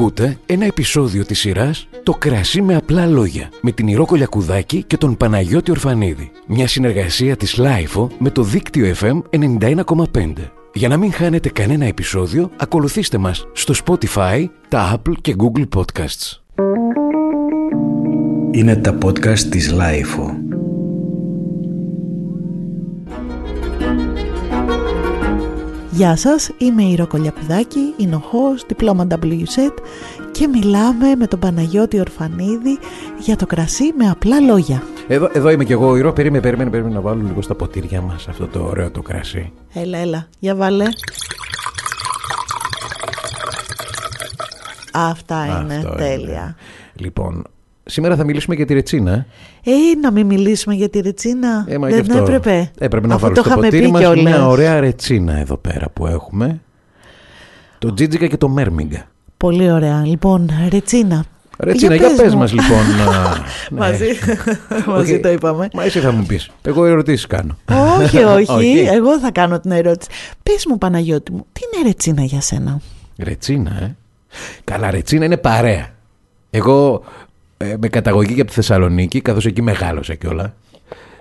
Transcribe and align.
Ακούτε 0.00 0.38
ένα 0.46 0.64
επεισόδιο 0.64 1.24
της 1.24 1.38
σειράς 1.38 1.88
«Το 2.02 2.12
κρασί 2.12 2.62
με 2.62 2.76
απλά 2.76 3.06
λόγια» 3.06 3.48
με 3.60 3.72
την 3.72 3.88
Ηρώ 3.88 4.04
Κολιακουδάκη 4.06 4.82
και 4.82 4.96
τον 4.96 5.16
Παναγιώτη 5.16 5.70
Ορφανίδη. 5.70 6.30
Μια 6.46 6.66
συνεργασία 6.68 7.36
της 7.36 7.56
LiFO 7.56 8.10
με 8.18 8.30
το 8.30 8.42
δίκτυο 8.42 8.94
FM 9.00 9.22
91,5. 9.30 10.32
Για 10.72 10.88
να 10.88 10.96
μην 10.96 11.12
χάνετε 11.12 11.48
κανένα 11.48 11.84
επεισόδιο, 11.84 12.50
ακολουθήστε 12.56 13.18
μας 13.18 13.46
στο 13.52 13.74
Spotify, 13.84 14.44
τα 14.68 14.96
Apple 14.96 15.14
και 15.20 15.36
Google 15.38 15.68
Podcasts. 15.76 16.40
Είναι 18.50 18.76
τα 18.76 18.98
podcast 19.04 19.38
της 19.38 19.70
LiFO. 19.72 20.47
Γεια 25.98 26.16
σας, 26.16 26.50
είμαι 26.58 26.82
η 26.82 26.94
Ροκολιακουδάκη, 26.94 27.94
είναι 27.96 28.14
ο 28.14 28.22
host, 28.32 28.64
διπλώμα 28.66 29.06
WSET 29.10 29.74
και 30.32 30.46
μιλάμε 30.46 31.14
με 31.14 31.26
τον 31.26 31.38
Παναγιώτη 31.38 32.00
Ορφανίδη 32.00 32.78
για 33.18 33.36
το 33.36 33.46
κρασί 33.46 33.92
με 33.96 34.08
απλά 34.10 34.40
λόγια. 34.40 34.82
Εδώ, 35.08 35.30
εδώ 35.32 35.50
είμαι 35.50 35.64
κι 35.64 35.72
εγώ, 35.72 35.96
Ηρώ. 35.96 36.12
Περίμενε, 36.12 36.42
περίμενε, 36.42 36.70
περίμενε 36.70 36.94
να 36.94 37.00
βάλω 37.00 37.22
λίγο 37.22 37.42
στα 37.42 37.54
ποτήρια 37.54 38.00
μας 38.00 38.28
αυτό 38.28 38.46
το 38.46 38.64
ωραίο 38.64 38.90
το 38.90 39.02
κρασί. 39.02 39.52
Έλα, 39.74 39.98
έλα, 39.98 40.28
για 40.38 40.54
βάλε. 40.54 40.84
Αυτά 44.92 45.46
είναι, 45.46 45.76
Αυτό 45.76 45.94
τέλεια. 45.94 46.16
είναι. 46.28 46.54
Λοιπόν, 46.94 47.44
σήμερα 47.90 48.16
θα 48.16 48.24
μιλήσουμε 48.24 48.54
για 48.54 48.66
τη 48.66 48.74
ρετσίνα. 48.74 49.12
ε. 49.12 49.70
Ε, 49.70 49.72
να 50.02 50.10
μην 50.10 50.26
μιλήσουμε 50.26 50.74
για 50.74 50.88
τη 50.88 51.00
ρετσίνα. 51.00 51.64
Ε, 51.68 51.78
μα 51.78 51.88
Δεν 51.88 51.94
γι' 52.04 52.10
αυτό 52.10 52.22
έπρεπε. 52.22 52.70
Έπρεπε 52.78 53.06
να 53.06 53.14
Αφού 53.14 53.22
βάλω 53.22 53.34
το 53.34 53.40
στο 53.40 53.50
είχαμε 53.50 53.66
ποτήρι 53.66 53.84
πει 53.84 53.90
μας 53.90 54.00
κιόλας. 54.00 54.22
μια 54.24 54.46
ωραία 54.46 54.80
ρετσίνα 54.80 55.38
εδώ 55.38 55.56
πέρα 55.56 55.88
που 55.92 56.06
έχουμε. 56.06 56.60
Το 57.78 57.94
τζίτζικα 57.94 58.26
και 58.26 58.36
το 58.36 58.48
μέρμιγκα. 58.48 59.04
Πολύ 59.36 59.70
ωραία. 59.72 60.02
Λοιπόν, 60.06 60.50
ρετσίνα. 60.70 61.24
Ρετσίνα, 61.58 61.94
για, 61.94 62.08
πες 62.16 62.32
μου. 62.32 62.38
μας 62.38 62.52
λοιπόν. 62.52 62.78
α, 63.14 63.38
ναι. 63.70 63.78
Μαζί, 63.78 64.06
μαζί 64.92 65.12
Όχι. 65.12 65.20
το 65.20 65.28
είπαμε. 65.28 65.68
Μα 65.74 65.84
εσύ 65.84 65.98
θα 65.98 66.12
μου 66.12 66.24
πεις. 66.26 66.50
Εγώ 66.62 66.84
ερωτήσεις 66.86 67.26
κάνω. 67.26 67.56
όχι, 68.02 68.18
όχι, 68.38 68.50
Όχι. 68.52 68.78
Εγώ 68.92 69.18
θα 69.18 69.30
κάνω 69.30 69.60
την 69.60 69.70
ερώτηση. 69.70 70.10
Πες 70.42 70.66
μου, 70.68 70.78
Παναγιώτη 70.78 71.32
μου, 71.32 71.46
τι 71.52 71.60
είναι 71.74 71.86
ρετσίνα 71.88 72.22
για 72.22 72.40
σένα; 72.40 72.80
Ρετσίνα, 73.18 73.70
ε. 73.82 73.96
Καλά, 74.64 74.90
ρετσίνα 74.90 75.24
είναι 75.24 75.36
παρέα. 75.36 75.88
Εγώ 76.50 77.02
ε, 77.04 77.08
με 77.78 77.88
καταγωγή 77.88 78.34
και 78.34 78.40
από 78.40 78.50
τη 78.50 78.54
Θεσσαλονίκη, 78.54 79.20
καθώς 79.20 79.46
εκεί 79.46 79.62
μεγάλωσα 79.62 80.14
κιόλα. 80.14 80.54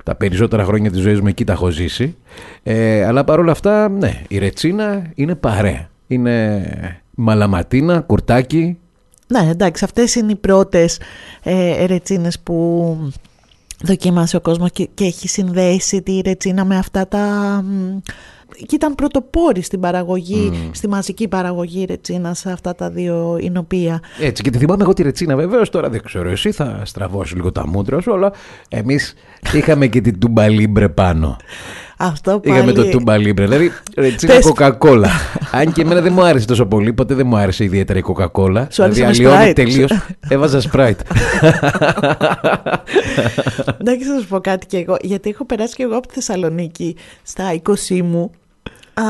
Τα 0.03 0.15
περισσότερα 0.15 0.63
χρόνια 0.63 0.91
της 0.91 1.01
ζωής 1.01 1.21
μου 1.21 1.27
εκεί 1.27 1.43
τα 1.43 1.53
έχω 1.53 1.69
ζήσει. 1.69 2.15
Ε, 2.63 3.05
αλλά 3.05 3.23
παρόλα 3.23 3.51
αυτά, 3.51 3.89
ναι, 3.89 4.21
η 4.27 4.37
ρετσίνα 4.37 5.11
είναι 5.15 5.35
παρέα. 5.35 5.89
Είναι 6.07 6.63
μαλαματίνα, 7.15 7.99
κουρτάκι. 7.99 8.77
Ναι, 9.27 9.49
εντάξει, 9.49 9.83
αυτές 9.83 10.15
είναι 10.15 10.31
οι 10.31 10.35
πρώτες 10.35 10.99
ε, 11.43 11.85
ρετσίνες 11.85 12.39
που 12.39 12.97
δοκίμασε 13.83 14.35
ο 14.35 14.41
κόσμος 14.41 14.71
και, 14.71 14.89
και 14.93 15.03
έχει 15.03 15.27
συνδέσει 15.27 16.01
τη 16.01 16.19
ρετσίνα 16.19 16.65
με 16.65 16.77
αυτά 16.77 17.07
τα... 17.07 17.63
μ, 18.47 18.65
Και 18.65 18.75
ήταν 18.75 18.95
πρωτοπόροι 18.95 19.61
στην 19.61 19.79
παραγωγή, 19.79 20.69
στη 20.71 20.87
μαζική 20.87 21.27
παραγωγή 21.27 21.85
ρετσίνας 21.85 22.45
αυτά 22.45 22.75
τα 22.75 22.89
δύο 22.89 23.37
εινοπία. 23.41 24.01
Έτσι, 24.21 24.43
και 24.43 24.49
τη 24.49 24.57
θυμάμαι 24.57 24.83
εγώ 24.83 24.93
τη 24.93 25.03
ρετσίνα 25.03 25.35
βεβαίως. 25.35 25.69
Τώρα 25.69 25.89
δεν 25.89 26.01
ξέρω, 26.03 26.29
εσύ 26.29 26.51
θα 26.51 26.81
στραβώσει 26.85 27.35
λίγο 27.35 27.51
τα 27.51 27.67
μούτρα 27.67 28.01
σου, 28.01 28.13
αλλά 28.13 28.31
εμείς 28.69 29.13
είχαμε 29.53 29.87
και 29.87 30.01
την 30.01 30.19
τουμπαλίμπρε 30.19 30.89
πάνω. 30.89 31.37
Αυτό 31.97 32.39
πάλι... 32.39 32.55
Είχαμε 32.57 32.71
το 32.71 32.89
τούμπα 32.89 33.17
λίμπρε, 33.17 33.45
δηλαδή 33.45 33.71
ρετσίνα 33.97 34.33
Πες- 34.33 34.45
κοκακόλα. 34.45 35.09
Αν 35.51 35.71
και 35.73 35.81
εμένα 35.81 36.01
δεν 36.01 36.13
μου 36.13 36.23
άρεσε 36.23 36.45
τόσο 36.47 36.65
πολύ, 36.65 36.93
ποτέ 36.93 37.13
δεν 37.13 37.27
μου 37.27 37.37
άρεσε 37.37 37.63
ιδιαίτερα 37.63 37.99
η 37.99 38.01
κοκακόλα. 38.01 38.67
Σου 38.71 38.83
άρεσε 38.83 38.99
δηλαδή 39.01 39.23
με 39.23 39.29
αλλοιώνει 39.29 39.49
Sprite. 39.51 39.55
τελείως. 39.55 39.91
Έβαζα 40.29 40.61
σπράιτ. 40.61 40.99
Εντάξει, 43.81 44.07
θα 44.07 44.19
σου 44.19 44.27
πω 44.27 44.39
κάτι 44.39 44.65
και 44.65 44.77
εγώ, 44.77 44.97
γιατί 45.01 45.29
έχω 45.29 45.45
περάσει 45.45 45.75
και 45.75 45.83
εγώ 45.83 45.97
από 45.97 46.07
τη 46.07 46.13
Θεσσαλονίκη 46.13 46.95
στα 47.23 47.43
20 47.89 48.01
μου. 48.03 48.31
Α, 48.93 49.03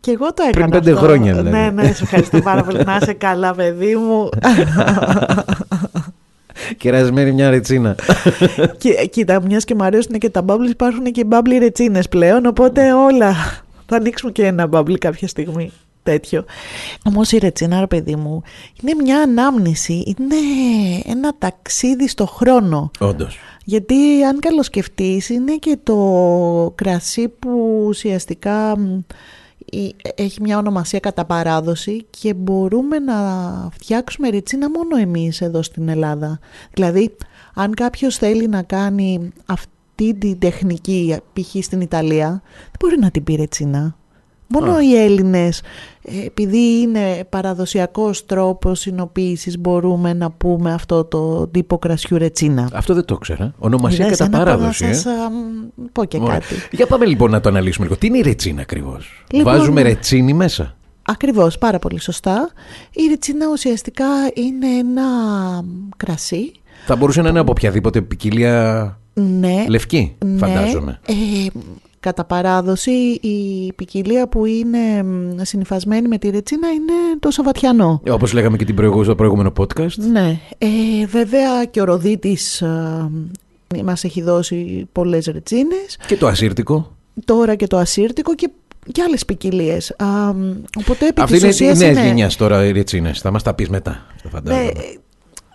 και 0.00 0.10
εγώ 0.10 0.34
το 0.34 0.42
έκανα 0.48 0.68
πέντε 0.68 0.92
αυτό. 0.92 1.02
χρόνια, 1.04 1.32
δηλαδή. 1.34 1.50
Ναι, 1.56 1.70
ναι, 1.82 1.92
σε 1.92 2.02
ευχαριστώ 2.02 2.40
πάρα 2.40 2.62
πολύ. 2.62 2.82
Να 2.84 2.98
είσαι 3.02 3.12
καλά, 3.12 3.54
παιδί 3.54 3.96
μου. 3.96 4.28
Κερασμένη 6.76 7.32
μια 7.32 7.50
ρετσίνα. 7.50 7.94
και, 8.78 8.92
κοίτα, 9.10 9.42
μιας 9.42 9.64
και 9.64 9.74
μου 9.74 9.84
αρέσουν 9.84 10.18
και 10.18 10.30
τα 10.30 10.44
bubbles, 10.46 10.68
υπάρχουν 10.70 11.04
και 11.04 11.26
bubble 11.30 11.56
ρετσίνες 11.58 12.08
πλέον, 12.08 12.46
οπότε 12.46 12.92
όλα. 12.92 13.34
Θα 13.86 13.96
ανοίξουμε 13.96 14.32
και 14.32 14.46
ένα 14.46 14.68
bubble 14.72 14.98
κάποια 14.98 15.28
στιγμή. 15.28 15.72
Τέτοιο. 16.02 16.44
Όμως 17.04 17.32
η 17.32 17.38
ρετσίνα, 17.38 17.80
ρε 17.80 17.86
παιδί 17.86 18.16
μου, 18.16 18.42
είναι 18.82 19.02
μια 19.02 19.18
ανάμνηση, 19.20 19.92
είναι 20.06 20.36
ένα 21.06 21.34
ταξίδι 21.38 22.08
στο 22.08 22.26
χρόνο. 22.26 22.90
Όντως. 22.98 23.38
Γιατί 23.64 24.22
αν 24.24 24.38
καλοσκεφτείς 24.40 25.28
είναι 25.28 25.54
και 25.56 25.78
το 25.82 25.96
κρασί 26.74 27.28
που 27.28 27.84
ουσιαστικά 27.86 28.78
μ, 28.78 28.84
η- 28.84 29.04
έχει 30.14 30.40
μια 30.40 30.58
ονομασία 30.58 30.98
κατά 31.00 31.24
παράδοση 31.24 32.06
και 32.10 32.34
μπορούμε 32.34 32.98
να 32.98 33.16
φτιάξουμε 33.72 34.28
ρετσίνα 34.28 34.70
μόνο 34.70 34.96
εμείς 34.96 35.40
εδώ 35.40 35.62
στην 35.62 35.88
Ελλάδα. 35.88 36.38
Δηλαδή 36.72 37.16
αν 37.54 37.74
κάποιος 37.74 38.16
θέλει 38.16 38.48
να 38.48 38.62
κάνει 38.62 39.32
αυτή 39.46 40.14
την 40.18 40.38
τεχνική 40.38 41.16
π.χ. 41.32 41.64
στην 41.64 41.80
Ιταλία 41.80 42.42
δεν 42.54 42.76
μπορεί 42.80 42.98
να 42.98 43.10
την 43.10 43.24
πει 43.24 43.34
ρετσίνα. 43.34 43.94
Μόνο 44.52 44.72
Α. 44.72 44.82
οι 44.82 44.96
Έλληνες, 44.96 45.62
ε, 46.02 46.24
επειδή 46.26 46.80
είναι 46.80 47.24
παραδοσιακός 47.28 48.26
τρόπος 48.26 48.80
συνοποίησης, 48.80 49.58
μπορούμε 49.58 50.12
να 50.12 50.30
πούμε 50.30 50.72
αυτό 50.72 51.04
το 51.04 51.46
τύπο 51.46 51.78
κρασιού 51.78 52.18
ρετσίνα. 52.18 52.68
Αυτό 52.72 52.94
δεν 52.94 53.04
το 53.04 53.14
ήξερα. 53.14 53.54
Ονομασία 53.58 54.04
Είδες, 54.04 54.18
κατά 54.18 54.36
ένα 54.36 54.44
παράδοση. 54.44 54.82
Να 54.84 54.90
ε. 54.90 54.92
σας 54.94 55.06
α, 55.06 55.30
μ, 55.30 55.84
πω 55.92 56.04
και 56.04 56.18
Ωραία. 56.20 56.32
κάτι. 56.38 56.54
Για 56.70 56.86
πάμε 56.86 57.04
λοιπόν 57.06 57.30
να 57.30 57.40
το 57.40 57.48
αναλύσουμε 57.48 57.86
λίγο. 57.86 57.98
Τι 57.98 58.06
είναι 58.06 58.18
η 58.18 58.22
ρετσίνα 58.22 58.60
ακριβώς; 58.60 59.24
Λοιπόν, 59.32 59.52
Βάζουμε 59.56 59.82
ρετσίνη 59.82 60.32
μέσα. 60.32 60.74
Ακριβώς, 61.02 61.58
πάρα 61.58 61.78
πολύ 61.78 62.00
σωστά. 62.00 62.50
Η 62.92 63.06
ρετσίνα 63.08 63.46
ουσιαστικά 63.52 64.04
είναι 64.34 64.66
ένα 64.66 65.02
κρασί. 65.96 66.52
Θα 66.86 66.96
μπορούσε 66.96 67.22
να 67.22 67.28
είναι 67.28 67.38
από 67.38 67.50
οποιαδήποτε 67.50 68.00
ποικιλία 68.00 68.98
Ναι, 69.14 69.64
λευκή, 69.68 70.16
ναι, 70.24 70.38
φαντάζομαι. 70.38 71.00
ε, 71.06 71.14
κατά 72.00 72.24
παράδοση 72.24 72.90
η 73.20 73.72
ποικιλία 73.76 74.28
που 74.28 74.44
είναι 74.46 75.02
μ, 75.02 75.36
συνυφασμένη 75.42 76.08
με 76.08 76.18
τη 76.18 76.30
ρετσίνα 76.30 76.68
είναι 76.68 76.92
το 77.18 77.30
σαβατιανό. 77.30 78.02
Όπως 78.10 78.32
λέγαμε 78.32 78.56
και 78.56 78.64
την 78.64 78.74
προηγούμενη, 78.74 79.06
στο 79.06 79.14
προηγούμενο 79.14 79.52
podcast. 79.58 79.94
Ναι, 80.12 80.38
ε, 80.58 81.06
βέβαια 81.06 81.64
και 81.64 81.80
ο 81.80 81.84
Ροδίτης 81.84 82.62
α, 82.62 83.08
μας 83.84 84.04
έχει 84.04 84.22
δώσει 84.22 84.88
πολλές 84.92 85.26
ρετσίνες. 85.26 85.98
Και 86.06 86.16
το 86.16 86.26
ασύρτικο. 86.26 86.96
Τώρα 87.24 87.54
και 87.54 87.66
το 87.66 87.76
ασύρτικο 87.76 88.34
και, 88.34 88.50
και 88.92 89.02
άλλες 89.02 89.24
ποικιλίες. 89.24 89.94
Οπότε 90.78 91.06
επί 91.06 91.20
Αυτή 91.20 91.32
της 91.38 91.40
είναι 91.42 91.68
η 91.68 91.70
ουσίας 91.72 91.78
νέα 91.78 91.90
είναι- 91.90 92.06
γενιάς 92.06 92.36
τώρα 92.36 92.64
οι 92.66 92.72
ρετσίνες. 92.72 93.20
Θα 93.20 93.30
μας 93.30 93.42
τα 93.42 93.54
πεις 93.54 93.68
μετά. 93.68 93.90
Θα 94.16 94.22
Ναι, 94.24 94.30
φαντάζομαι. 94.30 94.72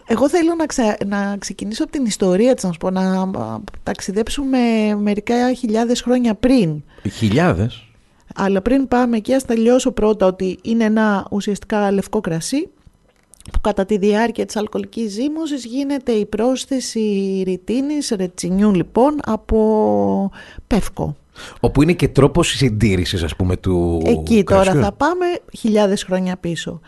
Εγώ 0.08 0.30
θέλω 0.30 0.56
να, 0.56 0.66
ξα- 0.66 0.98
να 1.06 1.38
ξεκινήσω 1.40 1.84
από 1.84 1.92
την 1.92 2.06
ιστορία 2.06 2.54
της, 2.54 2.64
να 2.64 2.72
σου 2.72 2.78
πω, 2.78 2.90
να 2.90 3.22
α, 3.22 3.60
ταξιδέψουμε 3.84 4.60
μερικά 5.00 5.54
χιλιάδες 5.54 6.02
χρόνια 6.02 6.36
πριν. 6.36 6.84
Χιλιάδες; 7.12 7.84
Αλλά 8.36 8.62
πριν 8.62 8.88
πάμε 8.88 9.18
εκεί, 9.18 9.34
ας 9.34 9.46
τελειώσω 9.46 9.92
πρώτα 9.92 10.26
ότι 10.26 10.60
είναι 10.62 10.84
ένα 10.84 11.28
ουσιαστικά 11.32 11.92
λευκό 11.92 12.22
κρασί 12.22 12.70
που 13.52 13.62
κατά 13.62 13.86
τη 13.86 13.98
διάρκεια 13.98 14.46
της 14.46 14.56
αλκοολικής 14.56 15.12
ζύμωσης 15.12 15.66
γίνεται 15.66 16.12
η 16.12 16.26
πρόσθεση 16.26 17.42
ρητίνης, 17.46 18.14
ρετσινιού 18.16 18.74
λοιπόν, 18.74 19.20
από 19.26 20.32
πεύκο. 20.68 21.16
Όπου 21.60 21.82
είναι 21.82 21.94
και 21.94 22.08
τρόπος 22.08 22.48
συντήρησης, 22.48 23.24
ας 23.24 23.36
πούμε, 23.36 23.58
του. 23.58 24.02
Εκεί 24.06 24.44
τώρα 24.44 24.62
κρασιού. 24.64 24.82
θα 24.82 24.92
πάμε 24.92 25.26
χιλιάδες 25.58 26.04
χρόνια 26.04 26.38
πίσω. 26.38 26.80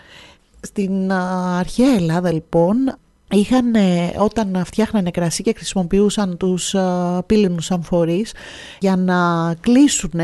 Στην 0.62 1.12
α, 1.12 1.58
αρχαία 1.58 1.94
Ελλάδα 1.96 2.34
λοιπόν 2.34 2.98
είχαν, 3.32 3.76
ε, 3.76 4.14
όταν 4.18 4.62
φτιάχνανε 4.66 5.12
κρασί 5.12 5.44
και 5.44 5.54
χρησιμοποιούσαν 5.56 6.38
τους 6.38 6.76
α, 6.76 7.24
πύληνους 7.26 7.72
αμφορείς 7.72 8.34
για 8.80 8.96
να 8.96 9.54
κλείσουν 9.60 10.20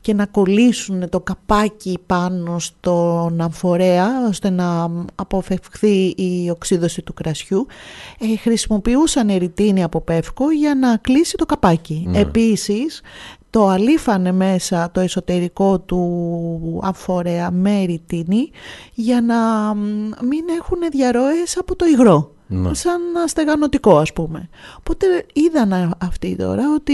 και 0.00 0.14
να 0.14 0.26
κολλήσουν 0.26 1.08
το 1.08 1.20
καπάκι 1.20 1.98
πάνω 2.06 2.58
στον 2.58 3.40
αμφορέα 3.40 4.08
ώστε 4.28 4.50
να 4.50 4.90
αποφευχθεί 5.14 6.06
η 6.06 6.50
οξύδωση 6.50 7.02
του 7.02 7.14
κρασιού 7.14 7.66
ε, 8.18 8.36
χρησιμοποιούσαν 8.36 9.36
ρητίνη 9.38 9.82
από 9.82 10.00
πεύκο 10.00 10.50
για 10.50 10.74
να 10.74 10.96
κλείσει 10.96 11.36
το 11.36 11.46
καπάκι. 11.46 12.04
Ναι. 12.08 12.18
Επίσης 12.18 13.00
το 13.50 13.68
αλήφανε 13.68 14.32
μέσα 14.32 14.90
το 14.92 15.00
εσωτερικό 15.00 15.78
του 15.80 16.80
αμφορέα 16.82 17.50
με 17.50 17.84
ρητίνη 17.84 18.50
για 18.94 19.20
να 19.20 19.74
μ, 19.74 19.80
μην 20.28 20.44
έχουν 20.58 20.78
διαρροές 20.90 21.56
από 21.58 21.76
το 21.76 21.86
υγρό. 21.86 22.35
Ναι. 22.46 22.74
Σαν 22.74 23.00
στεγανοτικό 23.26 23.98
ας 23.98 24.12
πούμε. 24.12 24.48
Οπότε 24.78 25.06
είδαν 25.32 25.72
α- 25.72 25.96
αυτοί 25.98 26.36
τώρα 26.36 26.62
ότι 26.74 26.92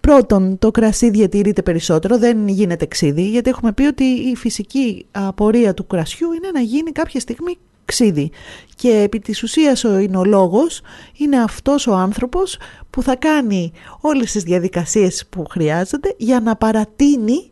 πρώτον 0.00 0.58
το 0.58 0.70
κρασί 0.70 1.10
διατηρείται 1.10 1.62
περισσότερο, 1.62 2.18
δεν 2.18 2.48
γίνεται 2.48 2.86
ξύδι, 2.86 3.22
γιατί 3.28 3.50
έχουμε 3.50 3.72
πει 3.72 3.82
ότι 3.82 4.04
η 4.04 4.36
φυσική 4.36 5.06
απορία 5.10 5.74
του 5.74 5.86
κρασιού 5.86 6.32
είναι 6.32 6.50
να 6.52 6.60
γίνει 6.60 6.90
κάποια 6.92 7.20
στιγμή 7.20 7.56
ξύδι. 7.84 8.30
Και 8.74 8.90
επί 8.90 9.18
της 9.18 9.42
ουσίας 9.42 9.84
ο 9.84 9.98
εινολόγος 9.98 10.80
είναι 11.16 11.36
αυτός 11.42 11.86
ο 11.86 11.94
άνθρωπος 11.94 12.58
που 12.90 13.02
θα 13.02 13.16
κάνει 13.16 13.72
όλες 14.00 14.32
τις 14.32 14.42
διαδικασίες 14.42 15.26
που 15.30 15.44
χρειάζονται 15.50 16.14
για 16.16 16.40
να 16.40 16.56
παρατείνει 16.56 17.50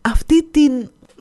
αυτή 0.00 0.42
την 0.44 0.72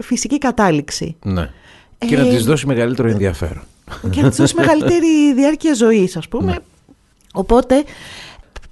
φυσική 0.02 0.38
κατάληξη. 0.38 1.16
Ναι. 1.26 1.50
Και 1.98 2.18
να 2.18 2.26
Ε, 2.28 2.30
της 2.30 2.46
δώσει 2.46 2.68
μεγαλύτερο 2.68 3.08
ενδιαφέρον. 3.10 3.64
Και 4.10 4.22
να 4.22 4.30
της 4.30 4.38
δώσει 4.38 4.56
μεγαλύτερη 4.56 5.34
διάρκεια 5.34 5.74
ζωής 5.74 6.18
ας 6.18 6.28
πούμε. 6.28 6.52
Ναι. 6.52 6.58
Οπότε 7.34 7.84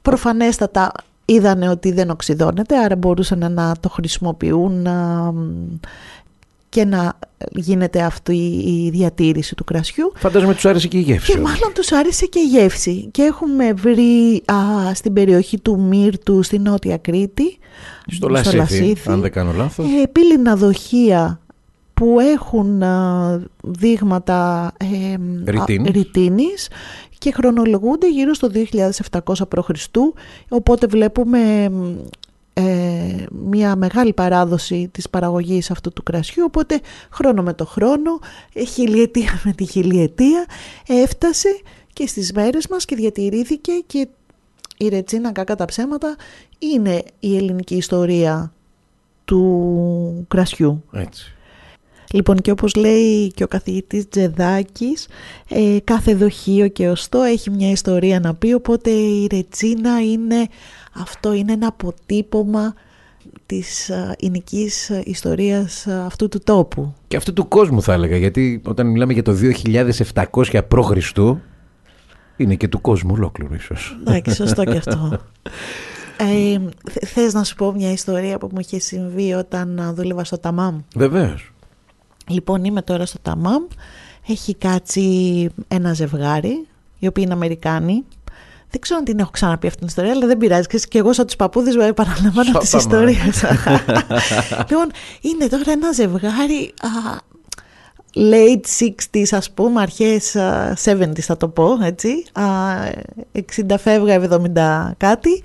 προφανέστατα 0.02 0.92
είδανε 1.26 1.70
ότι 1.70 1.92
δεν 1.92 2.10
οξυδώνεται 2.10 2.78
άρα 2.78 2.96
μπορούσαν 2.96 3.54
να 3.54 3.76
το 3.80 3.90
χρησιμοποιούν 3.90 4.88
α, 4.88 5.34
και 6.70 6.86
να 6.86 7.14
γίνεται 7.50 8.02
αυτή 8.02 8.36
η 8.66 8.90
διατήρηση 8.90 9.56
του 9.56 9.64
κρασιού. 9.64 10.12
Φαντάζομαι 10.16 10.54
τους 10.54 10.66
άρεσε 10.66 10.88
και 10.88 10.98
η 10.98 11.02
γεύση. 11.02 11.32
Και 11.32 11.38
όμως. 11.38 11.52
μάλλον 11.52 11.74
τους 11.74 11.92
άρεσε 11.92 12.26
και 12.26 12.40
η 12.40 12.48
γεύση. 12.48 13.10
Και 13.12 13.22
έχουμε 13.22 13.74
βρει 13.74 14.44
α, 14.46 14.94
στην 14.94 15.14
περιοχή 15.14 15.60
του 15.60 15.80
Μύρτου, 15.82 16.44
στη 16.44 16.60
Νότια 16.60 16.98
Κρήτη, 16.98 17.58
Στο 18.08 18.28
Λασίθι, 18.30 19.10
αν 19.12 19.22
δεν 19.22 19.32
κάνω 19.32 19.52
λάθος. 19.52 19.86
ε, 19.86 20.08
πύληνα 20.08 20.56
δοχεία 20.56 21.40
που 22.00 22.20
έχουν 22.20 22.84
α, 22.84 23.42
δείγματα 23.64 24.72
ε, 24.78 25.14
α, 25.14 25.52
Ρητίνης. 25.52 25.92
ρητίνης 25.92 26.68
και 27.18 27.32
χρονολογούνται 27.32 28.10
γύρω 28.10 28.34
στο 28.34 28.50
2700 29.22 29.34
π.Χ. 29.50 29.70
Οπότε 30.50 30.88
βλέπουμε 30.88 31.70
μ, 31.70 31.96
ε, 32.54 33.26
μια 33.30 33.76
μεγάλη 33.76 34.14
παράδοση 34.14 34.90
της 34.92 35.10
παραγωγής 35.10 35.72
αυτού 35.72 35.94
του 35.94 36.04
κρασιού 36.04 36.44
οπότε 36.48 36.80
χρόνο 37.10 37.42
με 37.42 37.54
το 37.54 37.66
χρόνο, 37.66 38.20
ε, 38.54 38.64
χιλιετία 38.64 39.42
με 39.44 39.52
τη 39.52 39.66
χιλιετία 39.66 40.46
έφτασε 40.88 41.60
και 41.94 42.08
στις 42.08 42.32
μέρες 42.34 42.68
μας 42.68 42.86
και 42.86 42.96
διατηρήθηκε 42.96 43.72
και 43.86 44.08
η 44.78 44.88
Ρετσίνα 44.88 45.32
κακά 45.32 45.56
τα 45.56 45.66
ψέματα 45.66 46.16
είναι 46.60 47.04
η 47.20 47.38
ελληνική 47.38 47.76
ιστορία 47.76 48.54
του 49.26 50.26
κρασιού. 50.28 50.84
Έτσι. 50.92 51.34
Λοιπόν 52.14 52.38
και 52.38 52.52
όπως 52.52 52.76
λέει 52.76 53.32
και 53.32 53.44
ο 53.44 53.48
καθηγητής 53.48 54.08
Τζεδάκης, 54.10 55.08
ε, 55.50 55.78
κάθε 55.84 56.16
δοχείο 56.16 56.68
και 56.68 56.90
οστό 56.90 57.22
έχει 57.22 57.50
μια 57.50 57.72
ιστορία 57.72 58.20
να 58.20 58.36
πει, 58.36 58.54
οπότε 58.54 58.90
η 58.90 59.28
Ρετσίνα 59.32 60.02
είναι, 60.02 60.48
αυτό 60.94 61.34
είναι 61.34 61.52
ένα 61.52 61.68
αποτύπωμα 61.68 62.74
της 63.46 63.90
α, 63.90 64.16
εινικής 64.20 64.90
ιστορίας 65.04 65.88
α, 65.88 66.06
αυτού 66.06 66.28
του 66.30 66.40
τόπου. 66.44 66.94
Και 67.08 67.18
αυτού 67.18 67.34
του 67.34 67.48
κόσμου 67.48 67.82
θα 67.82 67.94
έλεγα, 67.94 68.18
γιατί 68.18 68.62
όταν 68.66 68.88
μιλάμε 68.88 69.14
για 69.14 69.24
το 69.24 69.36
2700 70.32 70.62
π.Χ. 70.68 71.12
είναι 72.38 72.56
και 72.56 72.68
του 72.68 72.82
κόσμου 72.82 73.14
ολόκληρου 73.16 73.54
ίσως. 73.54 73.98
Εντάξει, 74.00 74.36
σωστό 74.36 74.64
και 74.64 74.78
αυτό. 74.78 75.12
Ε, 76.22 76.60
θε- 76.92 77.06
θες 77.06 77.34
να 77.34 77.44
σου 77.44 77.56
πω 77.56 77.72
μια 77.72 77.92
ιστορία 77.92 78.38
που 78.38 78.50
μου 78.52 78.60
είχε 78.60 78.80
συμβεί 78.80 79.34
όταν 79.34 79.80
α, 79.80 79.94
δούλευα 79.94 80.24
στο 80.24 80.38
Ταμάμ; 80.38 80.80
Βεβαίως. 80.96 81.52
Λοιπόν, 82.30 82.64
είμαι 82.64 82.82
τώρα 82.82 83.06
στο 83.06 83.18
Ταμάμ. 83.22 83.64
Έχει 84.28 84.56
κάτσει 84.56 85.50
ένα 85.68 85.94
ζευγάρι, 85.94 86.68
οι 87.00 87.08
οποίοι 87.08 87.24
είναι 87.26 87.34
Αμερικάνοι. 87.34 88.04
Δεν 88.72 88.82
ξέρω 88.82 89.00
αν 89.00 89.06
την 89.06 89.20
έχω 89.20 89.30
ξαναπεί 89.32 89.68
αυτή 89.68 89.80
την 89.80 89.88
ιστορία, 89.88 90.12
αλλά 90.12 90.28
δεν 90.28 90.38
πειράζει. 90.38 90.68
Ξέρεις, 90.68 90.88
Και 90.88 90.98
εγώ, 90.98 91.14
σαν 91.14 91.26
τους 91.26 91.36
παππούδες, 91.36 91.76
μου 91.76 91.82
επαναλαμβάνω 91.82 92.60
τις 92.60 92.70
Σώπα, 92.70 92.86
μα. 92.98 92.98
ιστορίες. 93.10 93.44
λοιπόν, 94.70 94.92
είναι 95.22 95.48
τώρα 95.48 95.72
ένα 95.72 95.92
ζευγάρι. 95.92 96.74
α, 96.82 97.18
late 98.16 98.86
60s 99.14 99.24
ας 99.32 99.52
πούμε, 99.52 99.82
αρχές 99.82 100.36
α, 100.36 100.78
70s 100.86 101.20
θα 101.20 101.38
το 101.38 101.48
πω 101.48 101.78
έτσι, 101.84 102.26
α, 102.34 102.44
60 103.34 103.76
φεύγα 103.80 104.14
70 104.16 104.92
κάτι. 104.98 105.44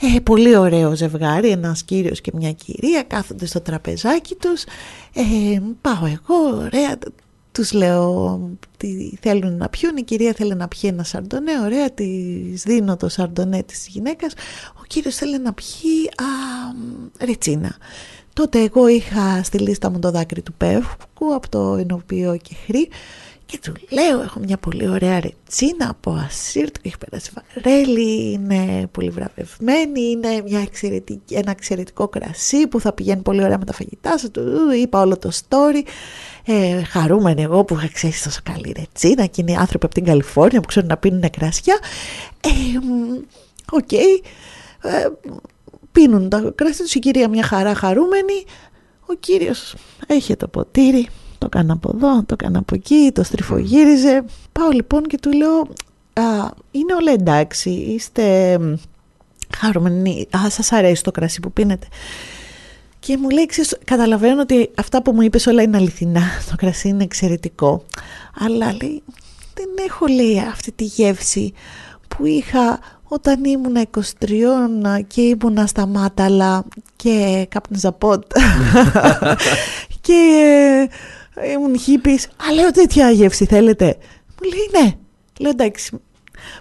Ε, 0.00 0.20
πολύ 0.20 0.56
ωραίο 0.56 0.96
ζευγάρι, 0.96 1.50
ένας 1.50 1.82
κύριος 1.82 2.20
και 2.20 2.30
μια 2.34 2.52
κυρία 2.52 3.02
κάθονται 3.02 3.46
στο 3.46 3.60
τραπεζάκι 3.60 4.34
τους. 4.34 4.62
Ε, 5.14 5.60
πάω 5.80 6.06
εγώ, 6.06 6.56
ωραία, 6.56 6.98
τους 7.52 7.72
λέω 7.72 8.40
τι 8.76 9.10
θέλουν 9.20 9.56
να 9.56 9.68
πιούν, 9.68 9.96
η 9.96 10.02
κυρία 10.02 10.32
θέλει 10.32 10.54
να 10.54 10.68
πιει 10.68 10.90
ένα 10.92 11.04
σαρντονέ, 11.04 11.52
ωραία, 11.64 11.90
της 11.90 12.62
δίνω 12.62 12.96
το 12.96 13.08
σαρντονέ 13.08 13.62
της 13.62 13.86
γυναίκας, 13.86 14.32
ο 14.80 14.84
κύριος 14.86 15.14
θέλει 15.14 15.38
να 15.38 15.52
πιει 15.52 16.06
α, 16.06 16.24
ρετσίνα. 17.24 17.76
Τότε 18.32 18.60
εγώ 18.62 18.88
είχα 18.88 19.42
στη 19.42 19.58
λίστα 19.58 19.90
μου 19.90 19.98
το 19.98 20.10
δάκρυ 20.10 20.42
του 20.42 20.52
πεύκου 20.52 21.34
από 21.34 21.48
το 21.48 21.74
ενωπείο 21.74 22.36
και 22.42 22.54
χρή 22.66 22.88
και 23.46 23.58
του 23.62 23.72
λέω 23.90 24.22
έχω 24.22 24.38
μια 24.38 24.56
πολύ 24.56 24.88
ωραία 24.88 25.20
ρετσίνα 25.20 25.88
από 25.88 26.10
ασύρτ 26.10 26.74
που 26.74 26.80
έχει 26.82 26.98
περάσει 26.98 27.30
βαρέλι, 27.34 28.32
είναι 28.32 28.86
πολύ 28.90 29.10
βραβευμένη, 29.10 30.00
είναι 30.00 30.42
μια 30.44 30.60
εξαιρετική, 30.60 31.34
ένα 31.34 31.50
εξαιρετικό 31.50 32.08
κρασί 32.08 32.66
που 32.66 32.80
θα 32.80 32.92
πηγαίνει 32.92 33.22
πολύ 33.22 33.42
ωραία 33.42 33.58
με 33.58 33.64
τα 33.64 33.72
φαγητά 33.72 34.18
σου. 34.18 34.30
Του 34.30 34.70
είπα 34.80 35.00
όλο 35.00 35.18
το 35.18 35.30
story. 35.48 35.82
Ε, 36.44 36.82
χαρούμενη 36.82 37.42
εγώ 37.42 37.64
που 37.64 37.74
είχα 37.74 37.88
ξέρεις 37.92 38.22
τόσο 38.22 38.40
καλή 38.42 38.72
ρετσίνα 38.76 39.26
και 39.26 39.40
είναι 39.40 39.56
άνθρωποι 39.58 39.84
από 39.84 39.94
την 39.94 40.04
Καλιφόρνια 40.04 40.60
που 40.60 40.66
ξέρουν 40.66 40.88
να 40.88 40.96
πίνουν 40.96 41.30
κρασιά. 41.30 41.78
Ε, 42.40 42.78
μ, 42.78 43.20
Οκ. 43.70 43.92
Ε, 43.92 44.20
πίνουν 45.92 46.28
τα 46.28 46.52
κρασιά 46.54 46.84
τους, 46.84 46.94
η 46.94 46.98
κυρία 46.98 47.28
μια 47.28 47.42
χαρά 47.42 47.74
χαρούμενη. 47.74 48.44
Ο 49.06 49.14
κύριος 49.20 49.74
έχει 50.06 50.36
το 50.36 50.48
ποτήρι, 50.48 51.08
το 51.38 51.48
κάνει 51.48 51.70
από 51.70 51.92
εδώ, 51.94 52.22
το 52.22 52.36
κάνει 52.36 52.56
από 52.56 52.74
εκεί, 52.74 53.10
το 53.14 53.22
στριφογύριζε. 53.22 54.24
Πάω 54.52 54.70
λοιπόν 54.70 55.02
και 55.02 55.18
του 55.18 55.32
λέω, 55.32 55.58
α, 56.12 56.50
είναι 56.70 56.94
όλα 57.00 57.12
εντάξει, 57.12 57.70
είστε 57.70 58.58
μ, 58.58 58.74
χαρούμενοι, 59.56 60.28
α, 60.36 60.50
σας 60.50 60.72
αρέσει 60.72 61.02
το 61.02 61.10
κρασί 61.10 61.40
που 61.40 61.52
πίνετε. 61.52 61.86
Και 62.98 63.16
μου 63.16 63.28
λέει, 63.30 63.46
ξέρεις, 63.46 63.78
καταλαβαίνω 63.84 64.40
ότι 64.40 64.70
αυτά 64.74 65.02
που 65.02 65.12
μου 65.12 65.20
είπες 65.22 65.46
όλα 65.46 65.62
είναι 65.62 65.76
αληθινά, 65.76 66.22
το 66.50 66.56
κρασί 66.56 66.88
είναι 66.88 67.04
εξαιρετικό. 67.04 67.84
Αλλά 68.38 68.66
λέει, 68.66 69.02
δεν 69.54 69.68
έχω 69.88 70.06
λέει 70.06 70.38
αυτή 70.38 70.72
τη 70.72 70.84
γεύση 70.84 71.52
που 72.08 72.26
είχα 72.26 72.78
όταν 73.08 73.44
ήμουνα 73.44 73.86
23 73.90 74.00
και 75.06 75.20
ήμουνα 75.20 75.66
στα 75.66 75.86
Μάταλα 75.86 76.64
και 76.96 77.46
κάπνιζα 77.50 77.92
πότ 77.92 78.22
και 80.06 80.12
ε, 80.82 80.96
ήμουν 81.44 81.78
χίπης. 81.78 82.26
Α, 82.26 82.52
λέω 82.54 82.70
τέτοια 82.70 83.10
γεύση 83.10 83.44
θέλετε; 83.44 83.96
Μου 84.42 84.50
λέει 84.50 84.82
ναι. 84.82 84.92
Λέω 85.38 85.50
εντάξει. 85.50 85.98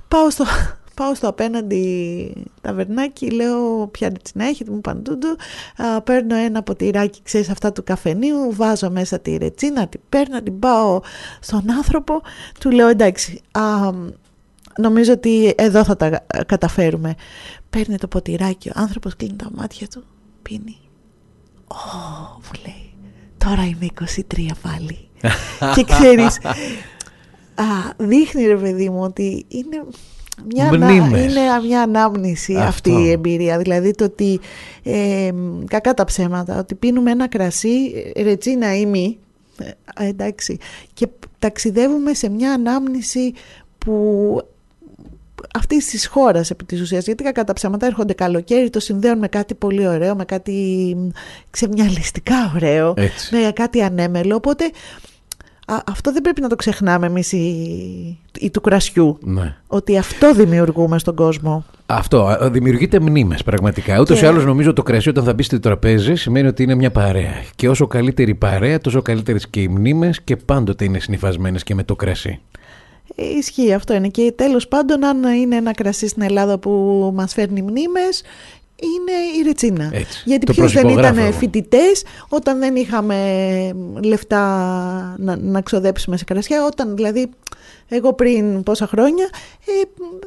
Πάω 0.08 0.30
στο, 0.30 0.46
πάω 0.96 1.16
στο 1.16 1.28
απέναντι 1.28 2.34
ταβερνάκι, 2.62 3.30
λέω 3.30 3.88
ποια 3.88 4.10
ρετσινά 4.10 4.46
έχετε, 4.46 4.72
μου 4.72 4.82
παντούντου. 4.82 5.36
Α, 5.78 6.02
παίρνω 6.02 6.36
ένα 6.36 6.64
ποτηράκι, 6.64 7.20
ξέρεις, 7.24 7.50
αυτά 7.50 7.72
του 7.72 7.84
καφενείου, 7.84 8.54
βάζω 8.54 8.90
μέσα 8.90 9.20
τη 9.20 9.38
ρετσίνα, 9.38 9.88
την 9.88 10.00
παίρνω, 10.10 10.42
την 10.42 10.60
πάω 10.60 11.02
στον 11.40 11.72
άνθρωπο. 11.72 12.22
Του 12.60 12.72
λέω 12.72 12.88
εντάξει, 12.88 13.42
α, 13.52 13.62
νομίζω 14.78 15.14
ότι 15.14 15.54
εδώ 15.58 15.84
θα 15.84 15.96
τα 15.96 16.26
καταφέρουμε. 16.48 17.16
Παίρνει 17.70 17.98
το 17.98 18.08
ποτηράκι, 18.08 18.70
ο 18.70 18.74
άνθρωπος 18.76 19.16
κλείνει 19.16 19.36
τα 19.36 19.50
μάτια 19.56 19.88
του, 19.88 20.04
πίνει. 20.42 20.78
Ω, 21.68 21.76
μου 22.36 22.62
λέει, 22.66 22.95
τώρα 23.46 23.64
είμαι 23.66 23.88
23 24.36 24.52
πάλι. 24.62 24.98
και 25.76 25.84
ξέρεις, 25.84 26.40
α, 27.56 27.64
δείχνει 27.98 28.46
ρε 28.46 28.56
παιδί 28.58 28.90
μου 28.90 29.02
ότι 29.02 29.46
είναι 29.48 29.84
μια, 30.54 30.68
ανα- 30.68 30.86
Μνήμες. 30.92 31.22
είναι 31.24 31.42
μια 31.68 31.82
ανάμνηση 31.82 32.54
Αυτό. 32.56 32.68
αυτή 32.68 32.92
η 32.92 33.10
εμπειρία. 33.12 33.58
Δηλαδή 33.58 33.92
το 33.92 34.04
ότι, 34.04 34.40
ε, 34.84 35.30
κακά 35.68 35.94
τα 35.94 36.06
ψέματα, 36.06 36.60
ότι 36.60 36.76
πίνουμε 36.76 37.12
ένα 37.12 37.28
κρασί, 37.28 37.94
ε, 38.16 38.22
ρετσίνα 38.24 38.76
ή 38.78 38.86
μη, 38.86 39.18
ε, 39.98 40.08
εντάξει, 40.08 40.58
και 40.94 41.08
ταξιδεύουμε 41.40 42.14
σε 42.14 42.30
μια 42.30 42.52
ανάμνηση 42.54 43.34
που 43.78 44.42
αυτής 45.54 45.86
της 45.86 46.08
χώρας 46.08 46.50
επί 46.50 46.64
της 46.64 46.82
ουσίας. 46.82 47.06
Γιατί 47.06 47.24
κακά 47.24 47.44
τα 47.44 47.54
ψέματα 47.54 47.86
έρχονται 47.86 48.14
καλοκαίρι, 48.14 48.70
το 48.70 48.80
συνδέουν 48.80 49.18
με 49.18 49.28
κάτι 49.28 49.54
πολύ 49.54 49.88
ωραίο, 49.88 50.16
με 50.16 50.26
κάτι 50.26 50.52
μ, 50.98 51.08
ξεμιαλιστικά 51.50 52.52
ωραίο, 52.56 52.94
Έτσι. 52.98 53.36
με 53.36 53.52
κάτι 53.52 53.82
ανέμελο. 53.82 54.36
Οπότε 54.36 54.64
α, 55.68 55.76
αυτό 55.88 56.12
δεν 56.14 56.22
πρέπει 56.22 56.42
να 56.42 56.48
το 56.50 56.56
ξεχνάμε 56.56 57.06
εμείς 57.06 57.32
οι, 57.32 58.18
οι 58.40 58.50
του 58.50 58.62
κρασιού. 58.62 59.18
Ναι. 59.22 59.56
Ότι 59.68 59.98
αυτό 59.98 60.34
δημιουργούμε 60.34 61.00
στον 61.00 61.16
κόσμο. 61.16 61.66
Αυτό, 61.86 62.26
α, 62.26 62.50
δημιουργείται 62.50 63.00
μνήμες 63.00 63.44
πραγματικά. 63.44 64.00
Ούτως 64.00 64.20
Και- 64.20 64.26
ή 64.26 64.28
άλλως 64.28 64.46
νομίζω 64.46 64.74
το 64.74 64.84
κρασί 64.84 65.10
όταν 65.10 65.24
θα 65.24 65.34
μπει 65.34 65.44
στο 65.44 65.60
τραπέζι 65.60 66.16
σημαίνει 66.16 66.48
ότι 66.48 66.64
είναι 66.64 66.76
μια 66.76 66.92
παρέα. 66.92 67.34
Και 67.56 67.70
όσο 67.70 67.88
καλύτερη 67.88 68.32
η 68.32 68.36
παρέα, 68.36 68.80
τόσο 68.80 69.02
καλύτερες 69.02 69.48
και 69.48 69.62
οι 69.62 69.68
μνήμες 69.68 70.22
και 70.22 70.36
πάντοτε 70.36 70.86
είναι 70.86 71.00
συνυφασμένες 71.00 71.64
και 71.64 71.76
με 71.76 71.84
το 71.84 71.96
κρασί. 71.96 72.40
Ε, 73.16 73.26
Ισχύει 73.38 73.74
αυτό 73.74 73.94
είναι. 73.94 74.08
Και 74.08 74.34
τέλος 74.36 74.68
πάντων, 74.68 75.04
αν 75.06 75.24
είναι 75.24 75.56
ένα 75.56 75.74
κρασί 75.74 76.08
στην 76.08 76.22
Ελλάδα 76.22 76.58
που 76.58 76.72
μας 77.16 77.34
φέρνει 77.34 77.62
μνήμες, 77.62 78.24
είναι 78.82 79.40
η 79.40 79.44
ρετσίνα. 79.46 79.90
Έτσι. 79.94 80.22
Γιατί 80.26 80.46
Το 80.46 80.54
ποιος 80.54 80.72
δεν 80.72 80.82
προσυπογράφω 80.82 81.14
ήταν 81.16 81.28
εγώ. 81.28 81.38
φοιτητές 81.38 82.04
όταν 82.30 82.60
δεν 82.60 82.76
είχαμε 82.76 83.16
λεφτά 84.04 84.40
να, 85.18 85.38
να 85.38 85.62
ξοδέψουμε 85.62 86.18
σε 86.18 86.24
κρασιά. 86.24 86.66
Όταν 86.66 86.96
δηλαδή 86.96 87.30
εγώ 87.88 88.14
πριν 88.14 88.64
πόσα 88.64 88.88
χρόνια 88.88 89.30
ε, 89.66 89.72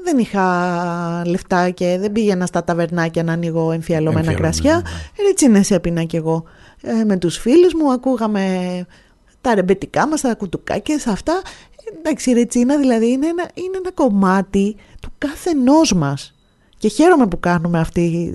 δεν 0.04 0.18
είχα 0.18 1.23
λεφτά 1.26 1.70
και 1.70 1.97
δεν 2.00 2.12
πήγαινα 2.12 2.47
στα 2.47 2.64
ταβερνάκια 2.64 3.23
να 3.23 3.32
ανοίγω 3.32 3.73
εμφιαλωμένα 3.73 4.18
Εμφιαλωμένα, 4.18 4.50
κρασιά. 4.52 4.75
ναι. 4.75 5.25
Ρετσίνες 5.26 5.70
έπινα 5.70 6.02
κι 6.04 6.16
εγώ. 6.16 6.44
Ε, 6.82 7.04
με 7.04 7.16
τους 7.16 7.37
φίλους 7.38 7.75
μου 7.75 7.92
ακούγαμε 7.92 8.87
τα 9.40 9.54
ρεμπετικά 9.54 10.06
μας, 10.08 10.20
τα 10.20 10.35
κουτουκάκια, 10.35 10.99
σε 10.99 11.11
αυτά. 11.11 11.42
Εντάξει, 11.99 12.30
η 12.30 12.33
ρετσίνα 12.33 12.78
δηλαδή 12.78 13.11
είναι 13.11 13.26
ένα, 13.26 13.50
είναι 13.54 13.76
ένα 13.76 13.92
κομμάτι 13.92 14.76
του 15.00 15.11
καθενός 15.18 15.92
μας. 15.92 16.35
Και 16.78 16.88
χαίρομαι 16.88 17.26
που 17.26 17.40
κάνουμε 17.40 17.78
αυτή, 17.78 18.33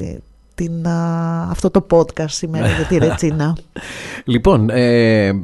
την, 0.55 0.87
α, 0.87 1.47
αυτό 1.49 1.69
το 1.69 1.85
podcast 1.91 2.29
σήμερα 2.29 2.67
για 2.67 2.85
τη 2.85 2.97
ρετσίνα. 2.97 3.57
Λοιπόν, 4.25 4.69
ε, 4.69 5.43